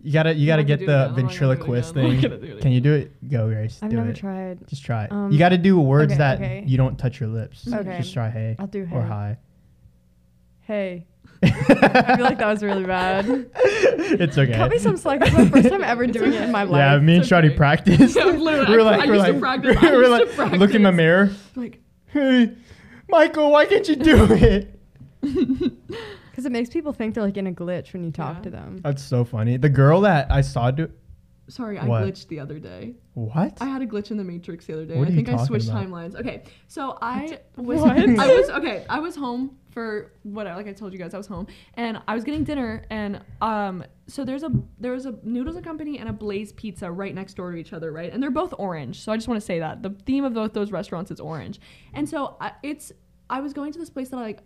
[0.00, 1.00] you gotta you I'm gotta get gonna the it again.
[1.02, 2.04] I'm not gonna do it ventriloquist again.
[2.06, 2.30] I'm not thing.
[2.30, 3.28] gonna do it Can you do it?
[3.28, 3.80] Go, Grace.
[3.82, 4.16] I've do never it.
[4.16, 4.66] tried.
[4.68, 5.12] Just try it.
[5.12, 6.64] Um, you gotta do words okay, that okay.
[6.66, 7.66] you don't touch your lips.
[7.70, 7.98] Okay.
[7.98, 9.08] Just try hey I'll do or hey.
[9.08, 9.36] hi.
[10.60, 11.06] Hey.
[11.42, 13.26] I feel like that was really bad.
[13.54, 14.52] it's okay.
[14.54, 15.20] Cut me some slack.
[15.22, 16.78] It's my first time ever doing it in my life.
[16.78, 18.16] Yeah, me and It's Shadi practiced.
[18.16, 19.76] Yeah, literally, we were I- like, I we're used to like, practice.
[19.78, 21.30] I we were used like, to look in the mirror.
[21.54, 22.52] Like, Hey,
[23.08, 24.72] Michael, why can't you do it?
[25.20, 28.42] Because it makes people think they're like in a glitch when you talk Yeah.
[28.42, 28.78] to them.
[28.82, 29.56] That's so funny.
[29.56, 30.90] The girl that I saw do
[31.48, 32.02] sorry, I What?
[32.04, 32.94] glitched the other day.
[33.14, 33.56] what?
[33.60, 34.96] I had a glitch in the Matrix the other day.
[34.98, 35.86] What I are you think I talking switched about?
[35.86, 36.14] timelines.
[36.16, 37.98] Okay, so I was What?
[37.98, 38.06] I
[38.36, 38.84] was okay.
[38.88, 40.56] I was home for whatever.
[40.56, 42.86] Like I told you guys, I was home and I was getting dinner.
[42.88, 44.50] And um, so there's a
[44.80, 47.92] there's a noodles and company and a Blaze Pizza right next door to each other,
[47.92, 48.10] right?
[48.10, 49.00] And they're both orange.
[49.00, 51.60] So I just want to say that the theme of both those restaurants is orange.
[51.92, 52.90] And so I, it's
[53.28, 54.38] I was going to this place that I like.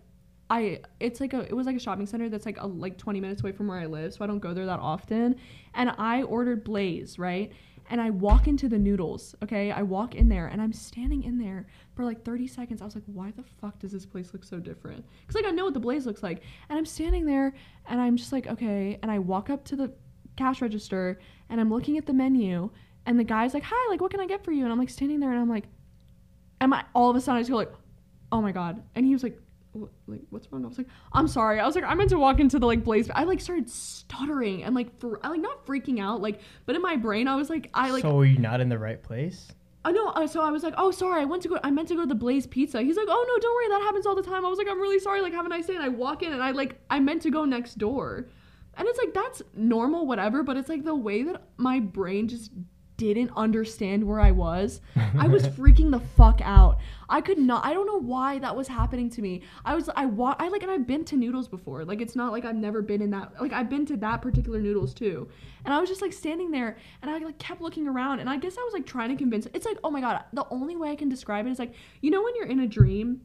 [0.49, 3.21] I it's like a it was like a shopping center that's like a, like 20
[3.21, 5.37] minutes away from where I live, so I don't go there that often.
[5.75, 7.53] And I ordered Blaze, right?
[7.89, 9.71] And I walk into the noodles, okay?
[9.71, 11.67] I walk in there and I'm standing in there
[12.01, 12.81] for like 30 seconds.
[12.81, 15.05] I was like, why the fuck does this place look so different?
[15.27, 16.41] Cuz like I know what the Blaze looks like.
[16.67, 17.53] And I'm standing there
[17.85, 19.93] and I'm just like, okay, and I walk up to the
[20.35, 22.71] cash register and I'm looking at the menu
[23.05, 24.89] and the guy's like, "Hi, like what can I get for you?" And I'm like
[24.89, 25.65] standing there and I'm like
[26.59, 27.73] am I all of a sudden I just go like,
[28.31, 29.39] "Oh my god." And he was like
[30.07, 30.65] like what's wrong?
[30.65, 31.59] I was like, I'm sorry.
[31.59, 33.11] I was like, I meant to walk into the like blaze.
[33.13, 36.81] I like started stuttering and like for I like not freaking out like, but in
[36.81, 39.51] my brain I was like, I like so are you not in the right place?
[39.83, 40.13] I know.
[40.27, 41.21] So I was like, oh, sorry.
[41.21, 41.59] I went to go.
[41.63, 42.81] I meant to go to the Blaze Pizza.
[42.81, 43.67] He's like, oh no, don't worry.
[43.69, 44.45] That happens all the time.
[44.45, 45.21] I was like, I'm really sorry.
[45.21, 45.75] Like, have a nice day.
[45.75, 48.27] And I walk in and I like, I meant to go next door,
[48.77, 50.43] and it's like that's normal, whatever.
[50.43, 52.51] But it's like the way that my brain just
[53.01, 54.81] didn't understand where I was.
[55.17, 56.79] I was freaking the fuck out.
[57.09, 57.65] I could not.
[57.65, 59.41] I don't know why that was happening to me.
[59.65, 59.89] I was.
[59.95, 61.83] I wa- I like, and I've been to Noodles before.
[61.83, 63.33] Like, it's not like I've never been in that.
[63.41, 65.27] Like, I've been to that particular Noodles too.
[65.65, 68.37] And I was just like standing there, and I like kept looking around, and I
[68.37, 69.47] guess I was like trying to convince.
[69.53, 72.11] It's like, oh my god, the only way I can describe it is like, you
[72.11, 73.21] know, when you're in a dream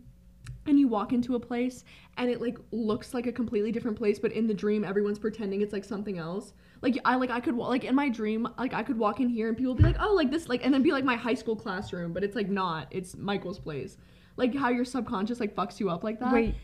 [0.66, 1.84] and you walk into a place
[2.16, 5.60] and it like looks like a completely different place but in the dream everyone's pretending
[5.60, 6.52] it's like something else
[6.82, 9.48] like i like i could like in my dream like i could walk in here
[9.48, 11.34] and people would be like oh like this like and then be like my high
[11.34, 13.96] school classroom but it's like not it's michael's place
[14.36, 16.54] like how your subconscious like fucks you up like that Wait,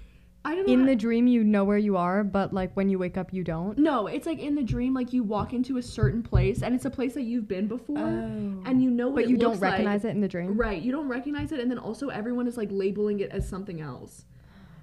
[0.44, 2.98] i don't know in the dream you know where you are, but like when you
[2.98, 3.78] wake up you don't.
[3.78, 6.84] no it's like in the dream like you walk into a certain place and it's
[6.84, 8.62] a place that you've been before oh.
[8.64, 9.72] and you know what but you don't looks like.
[9.72, 10.56] recognize it in the dream.
[10.56, 10.82] Right.
[10.82, 14.24] You don't recognize it and then also everyone is like labeling it as something else.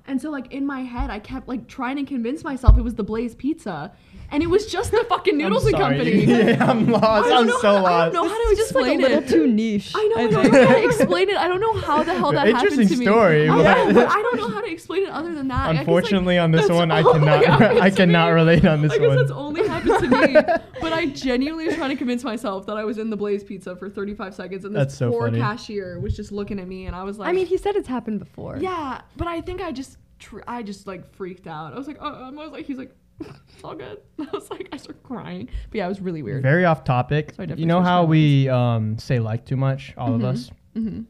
[0.08, 2.96] And so like in my head I kept like trying to convince myself it was
[2.96, 3.92] the Blaze Pizza
[4.32, 6.12] and it was just the fucking Noodles and Company.
[6.26, 7.26] yeah, I'm lost.
[7.26, 8.94] I don't I'm know so how, I don't know how to It's just like a
[8.94, 9.28] explain little it.
[9.30, 9.92] too niche.
[9.96, 10.54] I know, I, don't think.
[10.54, 11.38] know how to explain it.
[11.38, 13.06] I don't know how the hell that Interesting happened to me.
[13.06, 15.56] story, I but- know, but I don't know how to explain it other than that.
[15.56, 17.62] I guess, like, Unfortunately, on this one, I cannot.
[17.82, 18.34] I cannot me.
[18.36, 19.18] relate on this I guess one.
[19.18, 20.34] that's only happened to me.
[20.82, 23.76] But I genuinely was trying to convince myself that I was in the Blaze Pizza
[23.76, 25.40] for 35 seconds, and this That's so poor funny.
[25.40, 27.88] cashier was just looking at me, and I was like, I mean, he said it's
[27.88, 28.58] happened before.
[28.58, 31.74] yeah, but I think I just, tr- I just like freaked out.
[31.74, 34.00] I was like, oh, I was like, he's like, it's all good.
[34.20, 35.50] I was like, I started crying.
[35.70, 36.42] But yeah, it was really weird.
[36.44, 37.34] Very off topic.
[37.36, 40.16] So you know how we um, say like too much, all Mhm.
[40.16, 40.52] of us.
[40.74, 41.02] hmm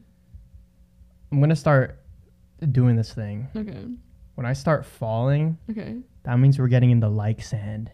[1.32, 2.00] I'm gonna start
[2.72, 3.48] doing this thing.
[3.54, 3.84] Okay.
[4.34, 5.98] When I start falling, Okay.
[6.24, 7.90] that means we're getting in the like sand.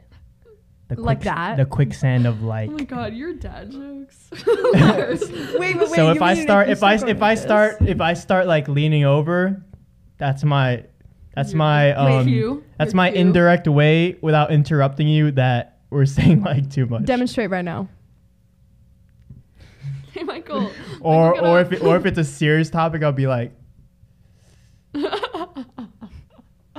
[0.88, 1.56] The Like quick- that?
[1.56, 2.70] The quicksand of like.
[2.72, 4.30] Oh my god, your dad jokes.
[4.46, 5.88] Wait, wait, wait.
[5.90, 9.62] so if I start, if I if I start, if I start like leaning over,
[10.18, 10.84] that's my,
[11.37, 12.64] that's Your- my um, cue?
[12.78, 13.20] that's Your my cue?
[13.20, 17.05] indirect way without interrupting you that we're saying like too much.
[17.05, 17.89] demonstrate right now.
[20.12, 20.70] hey, Michael.
[21.01, 23.53] or Michael, or if it, or if it's a serious topic, I'll be like,
[24.95, 25.59] up.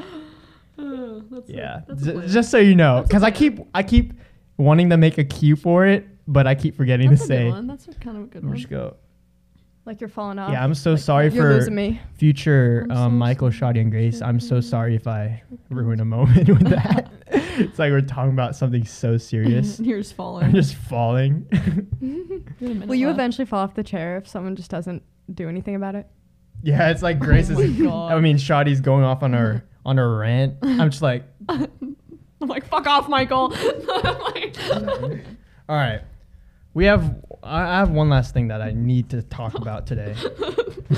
[0.78, 4.14] That's a- yeah, that's a J- just so you know, because I keep I keep
[4.58, 7.44] wanting to make a cue for it, but I keep forgetting That's to a good
[7.46, 7.50] say.
[7.50, 7.68] one.
[7.68, 8.56] That's kind of a good one.
[8.56, 8.96] just go.
[9.88, 10.52] Like you're falling off.
[10.52, 12.02] Yeah, I'm so Like, sorry You're for me.
[12.14, 13.76] future um, so Michael, sorry.
[13.76, 14.22] Shadi, and Grace.
[14.22, 17.10] I'm so sorry if I ruin a moment with that.
[17.32, 19.80] it's like we're talking about something so serious.
[19.80, 20.44] You're just falling.
[20.44, 20.62] I'm falling.
[20.62, 21.88] just falling.
[22.02, 25.76] You had Will you eventually fall off the chair if someone just doesn't do anything
[25.76, 26.06] about it?
[26.64, 27.58] yeah, it's like Grace is.
[27.58, 28.12] Oh my God.
[28.12, 30.56] I mean, Shadi's going off on her on her rant.
[30.64, 31.70] I'm just like, I'm
[32.42, 33.54] like, fuck off, Michael.
[33.56, 34.58] I'm like,
[35.70, 36.02] all right.
[36.74, 37.24] We have.
[37.44, 40.16] I have one last thing that I need to talk about today.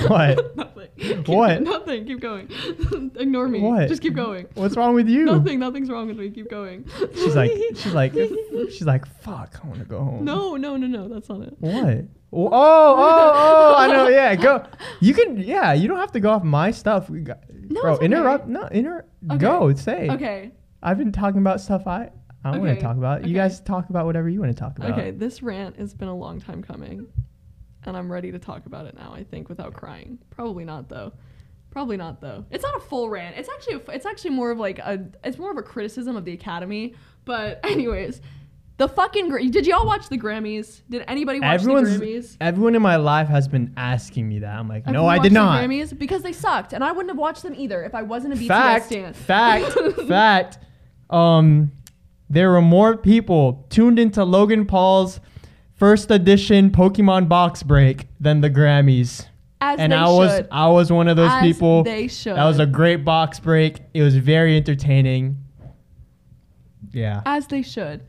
[0.08, 0.56] What?
[0.56, 0.88] Nothing.
[0.98, 1.62] Keep- What?
[1.64, 2.06] Nothing.
[2.06, 2.48] Keep going.
[3.16, 3.60] Ignore me.
[3.60, 3.88] What?
[3.88, 4.46] Just keep going.
[4.54, 5.26] What's wrong with you?
[5.26, 5.58] Nothing.
[5.60, 6.30] Nothing's wrong with me.
[6.30, 6.86] Keep going.
[7.16, 9.60] She's like, she's like, she's like, fuck.
[9.64, 10.24] I want to go home.
[10.24, 11.08] No, no, no, no.
[11.08, 11.56] That's not it.
[11.60, 12.06] What?
[12.32, 13.76] Oh, oh, oh!
[13.80, 14.08] I know.
[14.10, 14.64] Yeah, go.
[15.00, 15.38] You can.
[15.38, 17.10] Yeah, you don't have to go off my stuff.
[17.24, 18.06] Got, No, bro, okay.
[18.06, 18.48] interrupt.
[18.48, 19.06] No, inter.
[19.28, 19.38] Okay.
[19.40, 19.74] Go.
[19.74, 20.08] Say.
[20.12, 20.52] Okay.
[20.84, 22.12] I've been talking about stuff I.
[22.44, 23.22] I want to talk about.
[23.22, 23.34] You okay.
[23.34, 24.92] guys talk about whatever you want to talk about.
[24.92, 25.12] Okay.
[25.12, 27.08] This rant has been a long time coming,
[27.84, 29.14] and I'm ready to talk about it now.
[29.14, 30.20] I think without crying.
[30.30, 31.14] Probably not though.
[31.72, 32.46] Probably not though.
[32.50, 33.38] It's not a full rant.
[33.38, 36.26] It's actually a, it's actually more of like a it's more of a criticism of
[36.26, 36.96] the Academy.
[37.26, 38.22] But anyways,
[38.78, 40.82] the fucking did y'all watch the Grammys?
[40.90, 42.00] Did anybody watch Everyone's.
[42.00, 42.38] the Grammys?
[42.40, 44.58] Everyone in my life has been asking me that.
[44.58, 45.62] I'm like, Have no, I did the not.
[45.62, 48.38] Grammys because they sucked, and I wouldn't have watched them either if I wasn't a
[48.38, 49.14] BTS fact, stan.
[49.14, 49.74] fact,
[50.08, 50.60] fact.
[51.10, 51.72] Um,
[52.30, 55.20] there were more people tuned into Logan Paul's
[55.76, 59.26] first edition Pokemon box break than the Grammys.
[59.62, 60.48] As and they I was should.
[60.52, 61.84] I was one of those As people.
[61.84, 62.36] They should.
[62.36, 63.82] That was a great box break.
[63.94, 65.38] It was very entertaining.
[66.92, 67.22] Yeah.
[67.26, 68.02] As they should.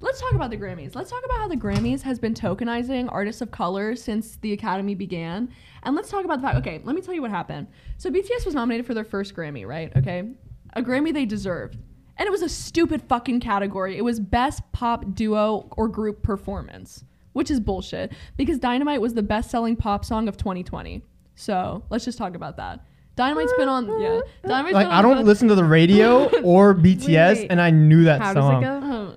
[0.00, 0.94] Let's talk about the Grammys.
[0.94, 4.94] Let's talk about how the Grammys has been tokenizing artists of color since the Academy
[4.94, 5.52] began.
[5.82, 7.66] And let's talk about the fact, okay, let me tell you what happened.
[7.98, 9.94] So BTS was nominated for their first Grammy, right?
[9.96, 10.24] Okay.
[10.72, 11.76] A Grammy they deserved.
[12.20, 13.96] And it was a stupid fucking category.
[13.96, 17.02] It was best pop duo or group performance,
[17.32, 21.02] which is bullshit because Dynamite was the best selling pop song of 2020.
[21.34, 22.84] So let's just talk about that.
[23.16, 24.20] Dynamite's been on, yeah.
[24.46, 27.46] Dynamite's Like been on I don't the- listen to the radio or BTS, wait.
[27.50, 28.62] and I knew that How song.
[28.62, 28.86] does it go?
[28.86, 29.16] Um,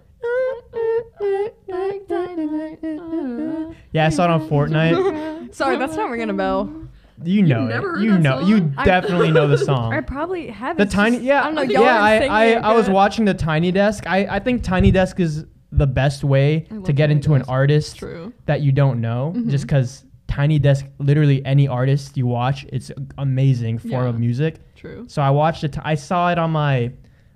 [3.92, 5.54] Yeah, I saw it on Fortnite.
[5.56, 6.83] Sorry, that's not ringing a bell.
[7.24, 7.96] You know never it.
[7.98, 8.40] heard You that know.
[8.40, 8.50] song?
[8.50, 9.94] You I- definitely know the song.
[9.94, 10.78] I probably have.
[10.78, 11.62] The tiny, yeah, I don't know.
[11.62, 11.98] I Y'all yeah.
[11.98, 12.94] are I, singing I, it I was good.
[12.94, 14.04] watching the Tiny Desk.
[14.08, 17.34] I, I think Tiny Desk is the best way I love to get Tiny into
[17.34, 17.50] an Desk.
[17.52, 18.34] artist True.
[18.46, 19.34] that you don't know.
[19.36, 19.50] Mhm.
[19.50, 24.10] Just because Tiny Desk, literally any artist you watch, it's amazing form Yeah.
[24.10, 24.56] of music.
[24.76, 25.06] True.
[25.08, 25.78] So I watched it.
[25.84, 26.92] I saw it on my,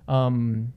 [0.06, 0.72] um,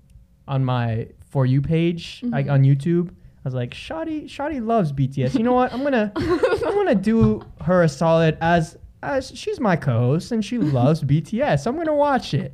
[0.47, 2.51] on my for you page, like Mhm.
[2.53, 3.09] on YouTube.
[3.09, 3.13] I
[3.45, 5.33] was like, Shadi, Shadi loves BTS.
[5.35, 5.73] You know what?
[5.73, 10.43] I'm gonna, I'm gonna do her a solid as Uh, as she's my co-host and
[10.45, 11.65] she loves BTS.
[11.67, 12.53] I'm gonna watch it.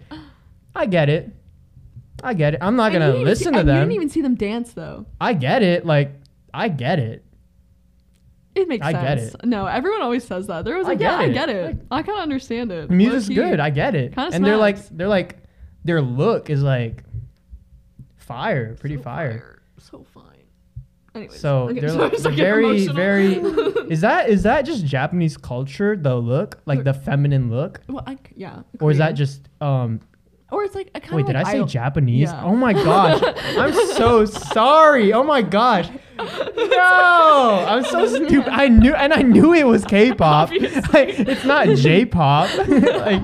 [0.75, 1.31] I get it.
[2.23, 2.59] I get it.
[2.61, 5.05] I'm not gonna didn't see- listen to and You didn't even see them dance though.
[5.19, 5.85] I get it.
[5.85, 6.13] Like
[6.53, 7.23] I get it.
[8.55, 9.35] It makes I get sense.
[9.35, 9.45] it.
[9.45, 10.65] No, everyone always says that.
[10.65, 11.85] There was I like, yeah, get I get it.
[11.91, 12.89] I kind of understand it.
[12.89, 13.59] Music's good.
[13.59, 14.15] I get it.
[14.15, 15.37] Kinda and they're like they're like
[15.83, 17.03] their look is like
[18.15, 19.61] fire, pretty So fire.
[19.79, 20.23] So fine.
[21.17, 23.33] Anyways, So okay, they're, like, like very, very.
[23.89, 25.95] is that is that just Japanese culture?
[25.95, 28.61] The look, like the feminine look, well, I yeah.
[28.79, 29.99] or is that just um?
[30.49, 32.29] Or it's like a kind Wait, of did I say idol- Japanese?
[32.29, 32.41] Yeah.
[32.45, 33.21] Oh my gosh,
[33.57, 35.11] I'm so sorry.
[35.11, 38.47] Oh my gosh, no, I'm so stupid.
[38.47, 40.49] I knew, and I knew it was K-pop.
[40.93, 42.49] Like, it's not J-pop.
[42.67, 43.21] like,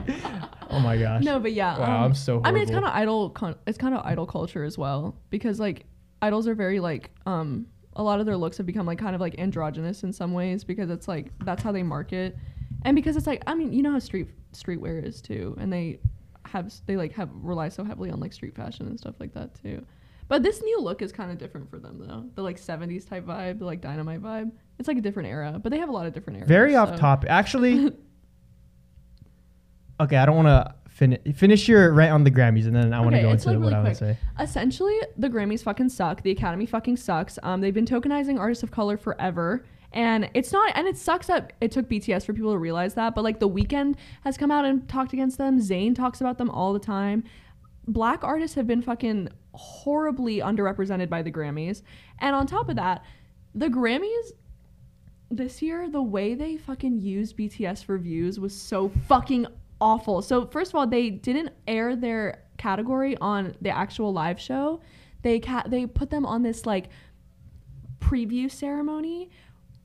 [0.69, 1.23] oh my gosh.
[1.23, 1.77] No, but yeah.
[1.79, 3.29] Wow, um, I'm so I mean, it's kind of idol.
[3.29, 5.85] Con- it's kind of idol culture as well because like
[6.21, 9.21] idols are very like um a lot of their looks have become like kind of
[9.21, 12.37] like androgynous in some ways because it's like that's how they market,
[12.83, 15.99] and because it's like I mean you know how street streetwear is too, and they
[16.45, 19.53] have they like have rely so heavily on like street fashion and stuff like that
[19.61, 19.85] too.
[20.27, 22.25] But this new look is kind of different for them though.
[22.35, 24.51] The like 70s type vibe, the like dynamite vibe.
[24.79, 26.47] It's like a different era, but they have a lot of different eras.
[26.47, 27.29] Very off so- topic.
[27.29, 27.91] Actually,
[29.99, 32.99] okay, I don't want to finish finish your rant on the Grammys, and then I
[32.99, 33.97] want to Okay, go into like, what really I would quick.
[33.97, 34.17] say.
[34.39, 36.21] Essentially, the Grammys fucking suck.
[36.23, 37.37] The Academy fucking sucks.
[37.43, 39.65] Um, they've been tokenizing artists of color forever.
[39.95, 43.13] And it's not, and it sucks that it took BTS for people to realize that.
[43.13, 45.59] But like, The Weeknd has come out and talked against them.
[45.59, 47.23] Zayn talks about them all the time.
[47.87, 51.83] Black artists have been fucking horribly underrepresented by the Grammys.
[52.17, 53.03] And on top of that,
[53.53, 54.31] the Grammys
[55.29, 59.45] this year, the way they fucking used BTS for views was so fucking
[59.83, 60.21] awful.
[60.21, 64.79] So first of all, they didn't air their category on the actual live show.
[65.23, 66.87] They ca- they put them on this like
[67.99, 69.29] preview ceremony,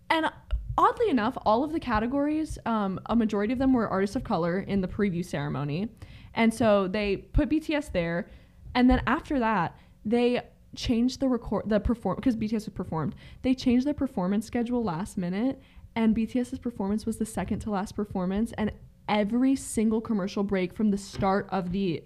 [0.08, 0.30] and
[0.76, 4.60] oddly enough, all of the categories, um, a majority of them were artists of color
[4.60, 5.88] in the preview ceremony,
[6.32, 8.28] and so they put BTS there,
[8.76, 10.40] and then after that, they
[10.76, 13.16] changed the record the perform because BTS was performed.
[13.42, 15.60] They changed the performance schedule last minute,
[15.96, 18.70] and BTS's performance was the second to last performance, and
[19.08, 22.02] every single commercial break from the start of the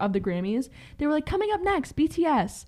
[0.00, 2.64] of the Grammys, they were like coming up next, BTS.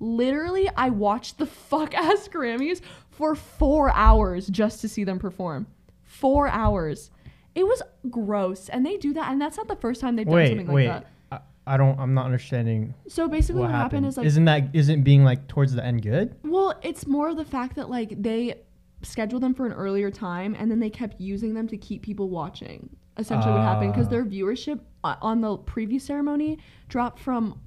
[0.00, 2.80] Literally, I watched the fuck ass Grammys
[3.10, 5.66] for four hours just to see them perform.
[6.02, 7.10] Four hours.
[7.54, 10.34] It was gross, and they do that, and that's not the first time they've done
[10.34, 10.88] Wait, something wait.
[10.88, 11.42] like that.
[11.66, 11.98] I, I don't.
[11.98, 14.06] I'm not understanding So basically, what, what, happened, happened.
[14.06, 16.34] is like isn't that isn't being like towards the end good?
[16.42, 18.62] Well, it's more the fact that like they
[19.02, 22.28] scheduled them for an earlier time and then they kept using them to keep people
[22.28, 22.96] watching.
[23.16, 24.10] Essentially, what happened because Ah.
[24.10, 26.58] their viewership uh, on the preview ceremony
[26.88, 27.60] dropped from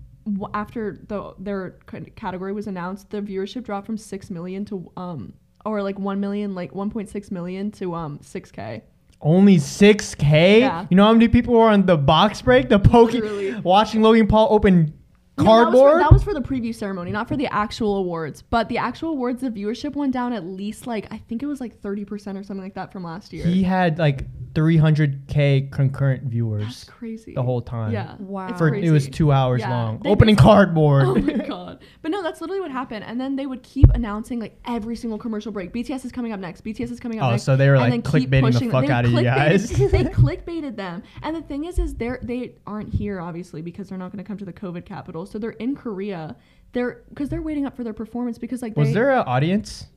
[0.54, 1.72] after the their
[2.16, 5.34] category was announced, the viewership dropped from six million to um
[5.66, 8.84] or like one million, like one point six million to um six k.
[9.22, 10.60] Only six k.
[10.60, 10.86] Yeah.
[10.90, 14.48] You know how many people were on the box break, the pokey, watching Logan Paul
[14.52, 14.94] open
[15.40, 15.92] No, that was, cardboard?
[15.94, 18.42] for, that was for the preview ceremony, not for the actual awards.
[18.44, 21.60] But the actual awards, the viewership went down at least like I think it was
[21.62, 23.46] like thirty percent or something like that from last year.
[23.46, 24.26] he had like
[24.58, 26.64] 300k concurrent viewers.
[26.64, 27.34] That's crazy.
[27.34, 27.92] the whole time.
[27.94, 28.16] Yeah.
[28.20, 28.48] Wow.
[28.50, 30.00] it's For it was two hours Yeah, long.
[30.00, 31.04] they Opening cardboard.
[31.06, 31.84] Oh my god.
[32.02, 33.06] But no, that's literally what happened.
[33.06, 35.72] And then they would keep announcing like every single commercial break.
[35.74, 36.64] BTS is coming up next.
[36.64, 37.44] BTS is coming up Oh, next.
[37.44, 39.70] so they were, and like, clickbaiting the fuck they out of you guys.
[39.92, 41.04] they clickbaited them.
[41.22, 44.28] And the thing is, is they're they aren't here obviously because they're not going to
[44.28, 45.26] come to the COVID capital.
[45.26, 46.36] So they're in Korea.
[46.74, 49.88] They're because they're waiting up for their performance because like was they, there an audience?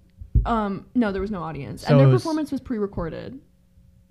[0.47, 3.39] um no there was no audience So and their was- performance was pre-recorded.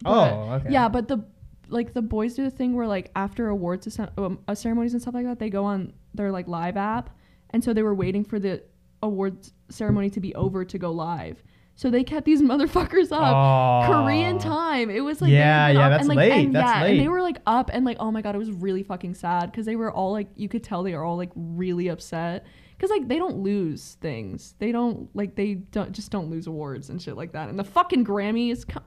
[0.05, 0.71] Oh, okay.
[0.71, 1.25] Yeah, but the
[1.67, 5.01] like the boys do the thing where like after awards cer- um, uh, ceremonies and
[5.01, 7.09] stuff like that, they go on their like live app,
[7.51, 8.63] and so they were waiting for the
[9.01, 11.43] awards ceremony to be over to go live.
[11.75, 13.21] So they kept these motherfuckers up.
[13.21, 13.87] Aw.
[13.87, 14.89] Korean time.
[14.89, 17.21] It was like Yeah, yeah, that's and, like, late, And, that's yeah, and they were
[17.21, 19.91] like up and like oh my god, it was really fucking sad because they were
[19.91, 22.45] all like you could tell they are all like really upset
[22.75, 24.55] because like they don't lose things.
[24.59, 27.49] They don't like they don't just don't lose awards and shit like that.
[27.49, 28.67] And the fucking Grammys.
[28.67, 28.81] co-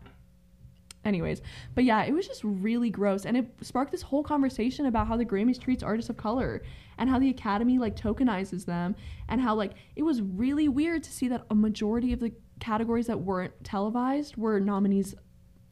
[1.05, 1.43] Anyways,
[1.75, 5.17] but yeah, it was just really gross, and it sparked this whole conversation about how
[5.17, 6.63] the Grammys treats artists of color,
[6.97, 8.95] and how the Academy like tokenizes them,
[9.29, 13.09] and how like it was really weird to see that a majority of the categories
[13.09, 15.17] that weren't televised were nominees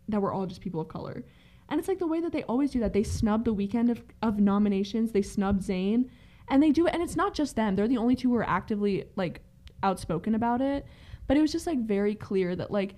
[0.09, 1.25] that were all just people of color.
[1.69, 2.93] And it's like the way that they always do that.
[2.93, 5.13] They snub the Weeknd of, of nominations.
[5.13, 6.11] They snub Zayn,
[6.49, 6.95] and they do it.
[6.95, 7.77] And it's not just them.
[7.77, 9.43] They're the only two who are actively like
[9.85, 10.85] outspoken about it.
[11.29, 12.97] But it was just like very clear that like.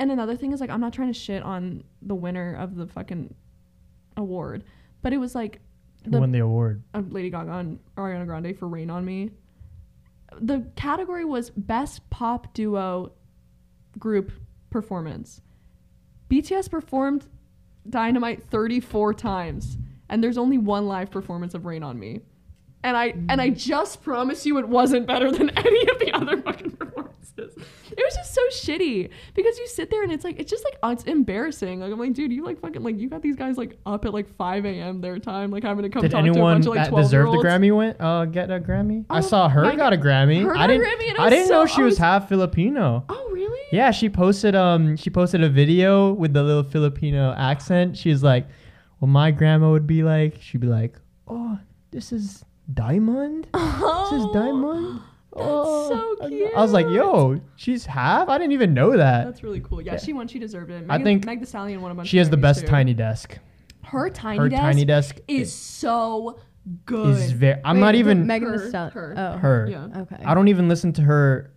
[0.00, 2.86] And another thing is like I'm not trying to shit on the winner of the
[2.86, 3.34] fucking
[4.16, 4.64] award,
[5.02, 5.60] but it was like
[6.04, 6.82] Who the won the award?
[6.94, 9.30] uh, Lady Gaga and Ariana Grande for "Rain on Me."
[10.40, 13.12] the category was best pop duo
[13.98, 14.32] group
[14.70, 15.42] performance.
[16.30, 17.26] BTS performed
[17.88, 19.76] Dynamite 34 times
[20.08, 22.20] and there's only one live performance of Rain on Me.
[22.82, 26.40] And I and I just promise you it wasn't better than any of the other
[26.40, 27.54] fucking performances.
[28.00, 28.40] It was just so
[28.72, 31.80] shitty because you sit there and it's like it's just like oh, it's embarrassing.
[31.80, 34.14] Like I'm like, dude, you like fucking like you got these guys like up at
[34.14, 35.02] like 5 a.m.
[35.02, 36.96] their time, like having to come Did talk to a anyone bunch of like that
[36.96, 37.36] deserved the.
[37.38, 39.04] Grammy win uh get a Grammy?
[39.10, 40.50] I Oh, saw her my got a Grammy.
[40.56, 43.04] I didn't Grammy I didn't know she was was- half Filipino.
[43.10, 43.60] Oh really?
[43.70, 47.96] Yeah, she posted um she posted a video with the little Filipino accent.
[47.98, 48.46] She's like,
[49.00, 50.96] "Well, my grandma would be like, she'd be like,
[51.28, 51.58] "Oh,
[51.90, 53.46] this is diamond.
[53.52, 55.00] This is diamond."
[55.34, 58.28] Oh, so I- I was like, "Yo, she's half.
[58.28, 59.80] I didn't even know that." That's really cool.
[59.80, 59.98] Yeah, Yeah.
[59.98, 60.26] she won.
[60.28, 60.84] She deserved it.
[60.88, 62.08] I think Meg Thee Stallion won a bunch.
[62.08, 62.66] She of has the best too.
[62.66, 63.38] tiny desk.
[63.84, 66.38] Her tiny Her desk tiny desk is so
[66.84, 67.16] good.
[67.16, 67.60] is very.
[67.64, 68.92] I'm Wait, not even Megan Her, Thee Stallion.
[68.92, 69.38] her, Oh.
[69.38, 69.68] her.
[69.70, 69.86] Yeah.
[70.02, 70.22] Okay.
[70.24, 71.50] I don't even listen to her.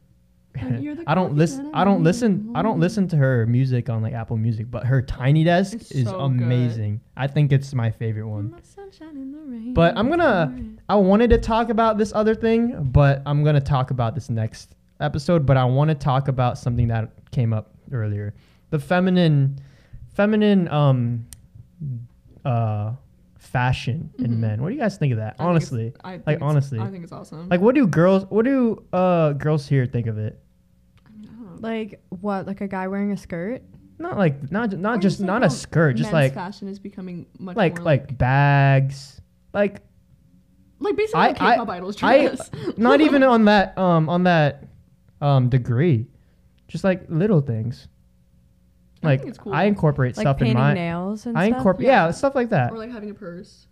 [0.55, 1.71] Like, I don't listen.
[1.73, 2.51] I don't listen.
[2.55, 5.91] I don't listen to her music on like Apple Music, but her Tiny Desk It's
[5.91, 6.41] is so good.
[6.43, 7.01] amazing.
[7.17, 8.51] I think it's my favorite one.
[8.51, 9.73] My sunshine in the rain.
[9.73, 10.55] But I'm gonna.
[10.89, 14.75] I wanted to talk about this other thing, but I'm gonna talk about this next
[14.99, 15.45] episode.
[15.45, 18.33] But I want to talk about something that came up earlier:
[18.69, 19.59] the feminine,
[20.13, 21.25] feminine, um,
[22.45, 22.93] uh,
[23.37, 24.37] fashion in Mhm.
[24.37, 24.61] men.
[24.61, 25.35] What do you guys think of that?
[25.39, 27.49] I honestly, I like honestly, I think it's awesome.
[27.49, 28.25] like what do girls?
[28.29, 30.39] What do uh girls here think of it?
[31.05, 31.52] I mean, I don't know.
[31.63, 32.45] Like what?
[32.45, 33.63] Like a guy wearing a skirt?
[33.97, 36.67] Not like not not Or just like not how a skirt, just men's like fashion
[36.67, 39.21] is becoming much like more like bags,
[39.53, 39.81] like
[40.79, 42.51] like basically I- like I- K-pop idols I- dress.
[42.77, 44.65] not even on that um on that
[45.21, 46.07] um degree,
[46.67, 47.87] just like little things.
[49.01, 49.53] I Like think it's cool.
[49.53, 51.57] I incorporate Like stuff in painting my nails and I stuff?
[51.57, 52.05] incorporate yeah.
[52.05, 52.11] Yeah.
[52.11, 52.71] stuff like that.
[52.71, 53.67] or like having a purse.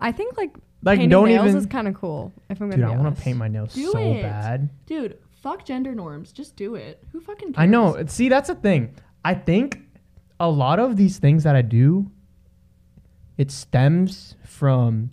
[0.00, 2.32] I think like Like painting don't nails even is kind of cool.
[2.48, 2.86] If I'm gonna dude.
[2.86, 3.18] be I want honest.
[3.20, 4.22] to paint my nails Do so it.
[4.22, 4.70] bad.
[4.86, 6.32] Dude, fuck gender norms.
[6.32, 7.04] Just do it.
[7.12, 7.62] Who fucking cares?
[7.62, 8.02] I know.
[8.06, 8.96] See, that's the thing.
[9.24, 9.78] I think
[10.40, 12.10] a lot of these things that I do,
[13.36, 15.10] it stems from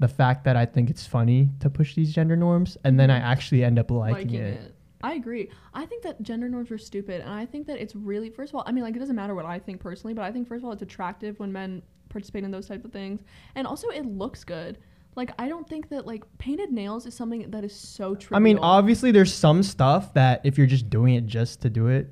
[0.00, 3.18] the fact that I think it's funny to push these gender norms, and then I
[3.18, 3.26] mm-hmm.
[3.26, 4.74] actually end up liking, it.
[5.02, 5.50] I agree.
[5.72, 8.56] I think that gender norms are stupid, and I think that it's really first of
[8.56, 8.64] all.
[8.66, 10.66] I mean, like it doesn't matter what I think personally, but I think first of
[10.66, 13.20] all it's attractive when men participate in those types of things,
[13.54, 14.78] and also it looks good.
[15.18, 18.36] Like I don't think that like painted nails is something that is so trivial.
[18.36, 21.88] I mean, obviously, there's some stuff that if you're just doing it just to do
[21.88, 22.08] it,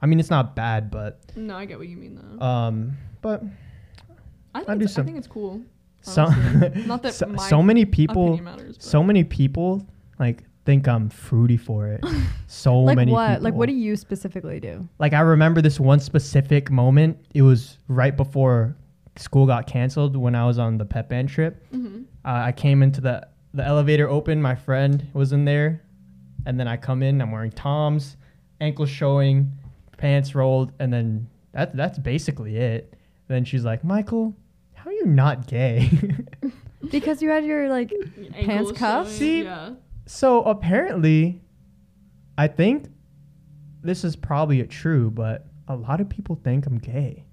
[0.00, 2.44] I mean, it's not bad, but no, I get what you mean though.
[2.44, 3.42] um, but
[4.54, 5.60] I I think do it's, I some- think it's cool.
[6.00, 6.82] so honestly.
[6.86, 8.76] Not that so, my so many people, opinion matters.
[8.78, 8.84] But.
[8.84, 9.86] so many people
[10.18, 12.02] like think I'm fruity for it.
[12.46, 13.28] so Like many what?
[13.28, 13.44] people.
[13.44, 14.88] Like what do you specifically do?
[14.98, 17.18] like I remember this one specific moment.
[17.34, 18.76] It was right before
[19.16, 21.62] school got canceled when I was on the pep band trip.
[21.70, 24.42] hmm Uh, I came into the the elevator open.
[24.42, 25.82] My friend was in there,
[26.44, 27.22] and then I come in.
[27.22, 28.16] I'm wearing Toms,
[28.60, 29.52] ankles showing,
[29.96, 32.94] pants rolled, and then that's that's basically it.
[33.28, 34.34] then she's like, Michael,
[34.74, 35.90] how are you not gay?
[36.90, 37.92] Because you had your like
[38.32, 39.10] Pants cuffs?
[39.10, 39.42] See?
[39.42, 39.70] Yeah.
[40.06, 41.40] so apparently,
[42.38, 42.88] I think
[43.82, 47.24] this is probably true, but a lot of people think I'm gay.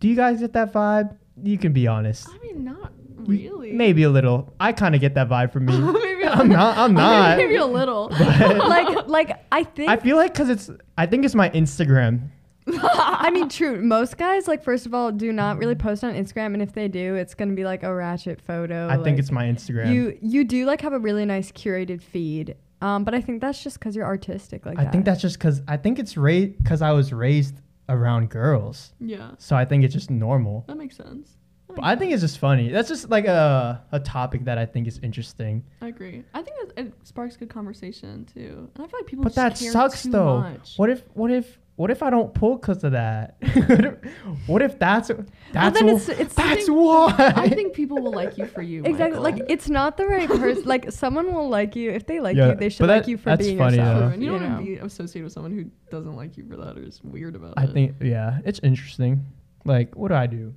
[0.00, 1.16] Do you guys get that vibe?
[1.40, 2.28] You can be honest.
[2.28, 2.92] I mean, not
[3.26, 3.72] really.
[3.72, 4.52] Maybe a little.
[4.60, 5.78] I kind of get that vibe from me.
[5.92, 6.76] maybe I'm not.
[6.78, 7.36] I'm not.
[7.38, 8.08] Maybe a little.
[8.20, 10.70] like like I think I feel like because it's.
[10.98, 12.28] I think it's my Instagram.
[12.66, 13.82] I mean, true.
[13.82, 16.86] Most guys, like, first of all, do not really post on Instagram, and if they
[16.86, 18.88] do, it's gonna be like a ratchet photo.
[18.88, 19.92] I think it's my Instagram.
[19.92, 20.16] you.
[20.22, 23.78] You do like have a really nice curated feed, um, but I think that's just
[23.80, 24.92] because you're artistic like I that.
[24.92, 27.56] think that's just because I think it's ra- because I was raised
[27.88, 30.64] around girls, yeah, so I think it's just normal.
[30.68, 31.36] that makes sense.
[31.74, 32.68] That But I think it's just funny.
[32.70, 35.64] That's just like a a topic that I think is interesting.
[35.80, 36.24] I agree.
[36.34, 39.24] I think it, it sparks good conversation too, and I feel like people.
[39.24, 40.40] But just that care sucks too though.
[40.40, 40.74] Much.
[40.76, 43.36] What if what if what if I don't pull because of that?
[44.46, 45.10] what, if, what that's
[45.52, 47.14] that's then it's- it's that's why.
[47.34, 48.80] I think people will like you for you.
[48.84, 49.38] exactly Michael.
[49.40, 50.62] like it's not the right person.
[50.66, 52.54] like someone will like you if they like Yeah, you.
[52.56, 53.98] They should but like that- you for that's being funny, yourself.
[53.98, 54.04] though.
[54.06, 54.54] True, and you you don't know?
[54.56, 57.34] want to be associated with someone who doesn't like you for that or is weird
[57.36, 57.70] about I it.
[57.70, 59.24] I think yeah, it's interesting.
[59.64, 60.52] Like, what do I do?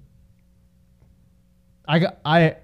[1.88, 2.58] I got I.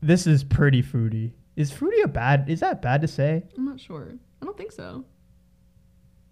[0.00, 1.34] This is pretty fruity.
[1.56, 2.48] Is fruity a bad?
[2.48, 3.42] Is that bad to say?
[3.56, 4.12] I'm not sure.
[4.40, 5.04] I don't think so.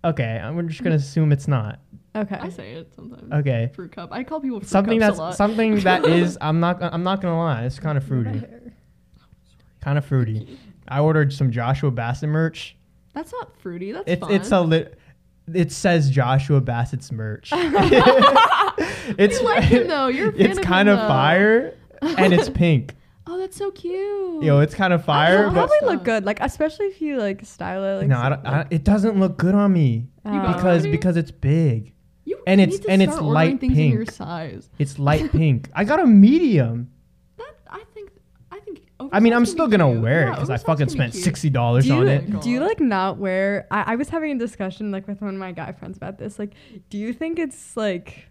[0.04, 1.80] Okay, I'm just gonna assume it's not.
[2.14, 2.36] Okay.
[2.36, 3.30] I say it sometimes.
[3.32, 4.10] Okay, Fruit cup.
[4.12, 5.34] I call people fruit something cups a that's lot.
[5.36, 6.38] something that is.
[6.40, 6.78] I'm not.
[6.82, 7.64] I'm not gonna lie.
[7.64, 8.42] It's kind of fruity.
[9.80, 10.58] Kind of fruity.
[10.88, 12.76] I ordered some Joshua Bassett merch.
[13.14, 13.92] That's not fruity.
[13.92, 14.32] That's It's fun.
[14.32, 14.98] it's a lit.
[15.52, 17.50] It says Joshua Bassett's merch.
[17.52, 20.08] it's You like him though.
[20.08, 21.08] You're a fan it's of kind him, of though.
[21.08, 21.74] fire,
[22.18, 22.94] and it's pink.
[23.28, 24.44] Oh, that's so cute.
[24.44, 27.44] Yo, it's kind of fire, It'll but probably look good, like especially if you like
[27.44, 27.96] style it.
[27.98, 30.90] Like no, I don't, I, it doesn't look good on me uh, got because already?
[30.92, 31.92] because it's big.
[32.24, 34.10] You and need it's- to and it's start ordering light things in your pink.
[34.12, 34.68] size.
[34.78, 35.70] It's light pink.
[35.74, 36.90] I got a medium.
[37.36, 38.10] That I think
[38.52, 38.82] I think.
[39.12, 40.02] I mean, I'm oversized still can be gonna cute.
[40.04, 41.24] wear it Yeah, because I oversized fucking can be spent cute.
[41.24, 42.40] sixty dollars do on it.
[42.40, 45.40] do you like not wear I, I was having a discussion like with one of
[45.40, 46.52] my guy friends about this like
[46.90, 48.28] do you think it's like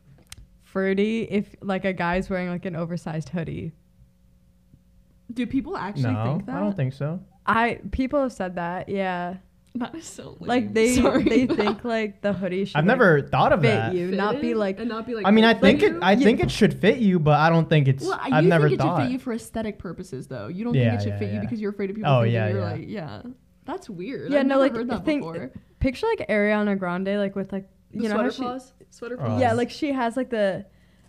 [0.76, 3.72] fruity if like a guy's wearing like an oversized hoodie
[5.34, 6.56] Do people actually No, think that?
[6.58, 7.22] I don't think so.
[7.46, 9.38] i people have said that yeah
[9.76, 10.48] that is so lame.
[10.50, 11.24] like they Sorry.
[11.24, 13.94] they think like the hoodie should I've like, never thought of fit that.
[13.94, 15.26] you not be Fitted like and not be like.
[15.26, 15.92] I mean, I good think for it.
[15.94, 16.00] you?
[16.02, 18.06] I think it should fit you, but I don't think it's.
[18.06, 18.98] Well, I've you never think it thought.
[19.00, 20.48] should fit you for aesthetic purposes, though.
[20.48, 22.22] You don't Yeah, think it should yeah, fit you because you're afraid of people Oh,
[22.22, 22.72] thinking yeah, you're yeah.
[22.72, 23.22] like, yeah,
[23.66, 24.32] that's weird.
[24.32, 25.52] yeah I've no never like heard that think before.
[25.82, 29.18] picture like ariana grande like with like The you know how sweater she, paws, sweater
[29.20, 29.26] Oh.
[29.26, 29.41] paws.
[29.41, 30.66] yeah like she has like the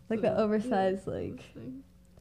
[0.09, 1.41] like the The- oversized like.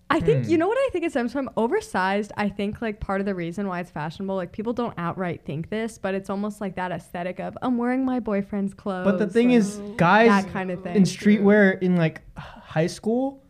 [0.08, 0.52] I think Hmm.
[0.52, 2.32] you know what I think it stems from oversized.
[2.38, 5.70] I think like part of the reason why it's fashionable, like people don't outright think
[5.72, 9.04] this, but it's almost like that aesthetic of I'm wearing my boyfriend's clothes.
[9.06, 10.96] But the thing like, is, Oh, guys that kind of thing.
[10.96, 13.44] in streetwear in like high school,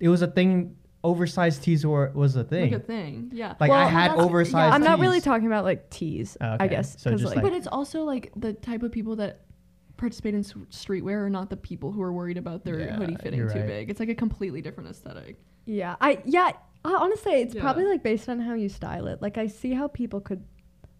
[0.00, 0.76] it was a thing.
[1.04, 2.70] Oversized tees were was a thing.
[2.70, 3.30] like a thing.
[3.34, 3.54] Yeah.
[3.58, 4.54] Like Well, I had oversized.
[4.54, 6.36] yeah, I'm not really talking about like tees.
[6.40, 6.68] Oh, I okay.
[6.68, 9.40] guess So 'cause, just, like, like- but it's also like the type of people that
[10.02, 13.40] participate in streetwear are not the people who are worried about their Yeah, hoodie fitting
[13.40, 13.66] too right.
[13.66, 13.90] big.
[13.90, 15.36] It's like a completely different aesthetic.
[15.64, 16.50] yeah, I yeah.
[16.84, 17.60] I, honestly, it's Yeah.
[17.62, 19.22] probably like based on how you style it.
[19.22, 20.42] Like I see how people could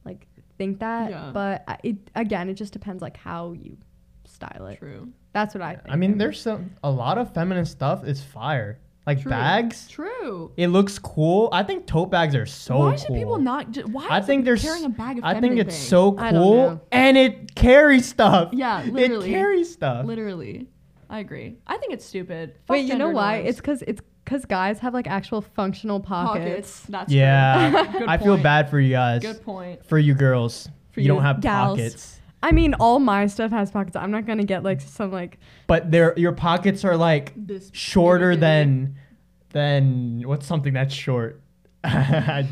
[0.05, 1.31] like think that, Yeah.
[1.35, 3.77] but I- it again, it just depends like how you
[4.25, 4.79] style it.
[4.79, 5.09] True.
[5.33, 5.75] That's what I.
[5.75, 5.89] Think.
[5.93, 8.79] I mean, there's some a lot of feminine stuff is fire.
[9.05, 9.31] Like True.
[9.31, 10.53] bags, True.
[10.57, 11.49] it looks cool.
[11.53, 12.99] I think tote bags are so why cool.
[12.99, 13.73] should people not?
[13.73, 14.07] Ju- why?
[14.09, 14.63] I is think it there's.
[14.63, 15.87] carrying a bag of I think it's thing?
[15.89, 18.51] so cool, and it carries stuff.
[18.53, 19.31] Yeah, It literally.
[19.31, 20.07] carries stuff.
[20.07, 20.69] Literally,
[21.11, 21.57] I agree.
[21.67, 22.55] I think it's stupid.
[22.67, 23.39] Fuck Wait, you know why?
[23.39, 23.49] norms.
[23.51, 26.83] It's because it's because guys have like actual functional pockets.
[26.89, 27.93] That's Yeah.
[27.99, 29.21] Good I feel bad for you guys.
[29.21, 29.85] Good point.
[29.85, 31.77] For you girls, For you, you don't have gals.
[31.77, 33.97] pockets, I mean, all my stuff has pockets.
[33.97, 38.31] I'm not gonna get like some like but their your pockets are like This shorter
[38.33, 38.41] big.
[38.41, 38.97] than
[39.51, 41.41] than what's something that's short.
[41.85, 42.47] a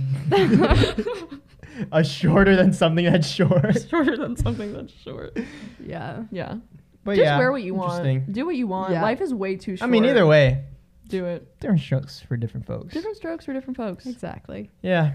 [2.04, 3.86] shorter than something that's short.
[3.90, 5.36] shorter than something that's short.
[5.84, 6.24] yeah.
[6.30, 6.56] Yeah.
[7.04, 8.32] But Just yeah, wear what you want.
[8.32, 8.92] Do what you want.
[8.92, 9.02] Yeah.
[9.02, 9.88] Life is way too short.
[9.88, 10.64] I mean, either way,
[11.08, 11.58] Do it.
[11.60, 12.92] different strokes for different folks.
[12.92, 14.04] Different strokes for different folks.
[14.06, 14.70] Exactly.
[14.82, 15.12] Yeah.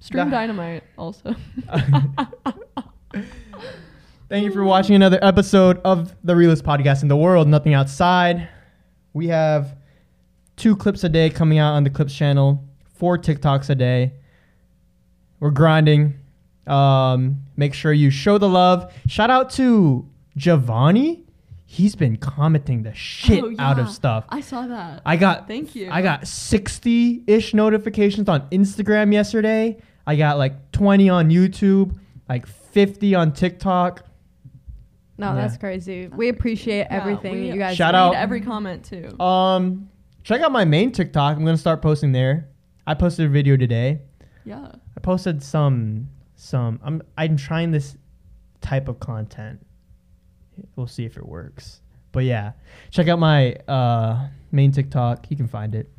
[0.00, 1.34] Stream Da- Dynamite also.
[4.32, 8.48] Thank you for watching another episode of the realest podcast in the world, Nothing Outside.
[9.12, 9.76] We have
[10.56, 12.64] two clips a day coming out on the Clips channel,
[12.94, 14.14] four TikToks a day.
[15.38, 16.14] We're grinding.
[16.66, 18.90] Um, make sure you show the love.
[19.06, 21.24] Shout out to Giovanni.
[21.66, 24.24] He's been commenting the shit Oh, out of stuff.
[24.30, 25.02] I saw that.
[25.04, 25.90] I got Thank you.
[25.90, 29.76] I got 60-ish notifications on Instagram yesterday.
[30.06, 31.98] I got like 20 on YouTube,
[32.30, 34.06] like 50 on TikTok.
[35.18, 35.34] No, Yeah.
[35.42, 36.08] that's crazy.
[36.08, 37.76] We appreciate Yeah, everything we- you guys.
[37.76, 39.18] Shout out- every comment too.
[39.20, 39.88] Um,
[40.24, 41.36] check out my main TikTok.
[41.36, 42.48] I'm gonna start posting there.
[42.86, 44.00] I posted a video today.
[44.44, 44.72] yeah.
[44.96, 46.80] I posted some some.
[46.82, 47.96] I'm I'm trying this
[48.60, 49.64] type of content.
[50.76, 51.80] We'll see if it works.
[52.12, 52.52] But yeah,
[52.90, 55.30] check out my uh, main TikTok.
[55.30, 55.90] You can find it.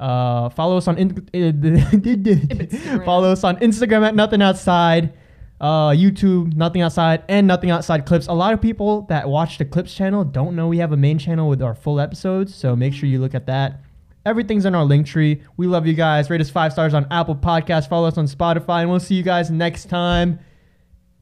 [0.00, 1.10] Uh, follow us on in-
[3.04, 5.12] follow us on Instagram at Nothing Outside,
[5.60, 8.26] uh, YouTube Nothing Outside, and Nothing Outside Clips.
[8.26, 11.18] A lot of people that watch the Clips channel don't know we have a main
[11.18, 13.80] channel with our full episodes, so make sure you look at that.
[14.26, 15.42] Everything's in our link tree.
[15.56, 16.28] We love you guys.
[16.28, 17.88] Rate us five stars on Apple Podcasts.
[17.88, 20.38] Follow us on Spotify, and we'll see you guys next time.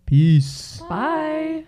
[0.06, 0.82] Peace.
[0.88, 1.64] Bye.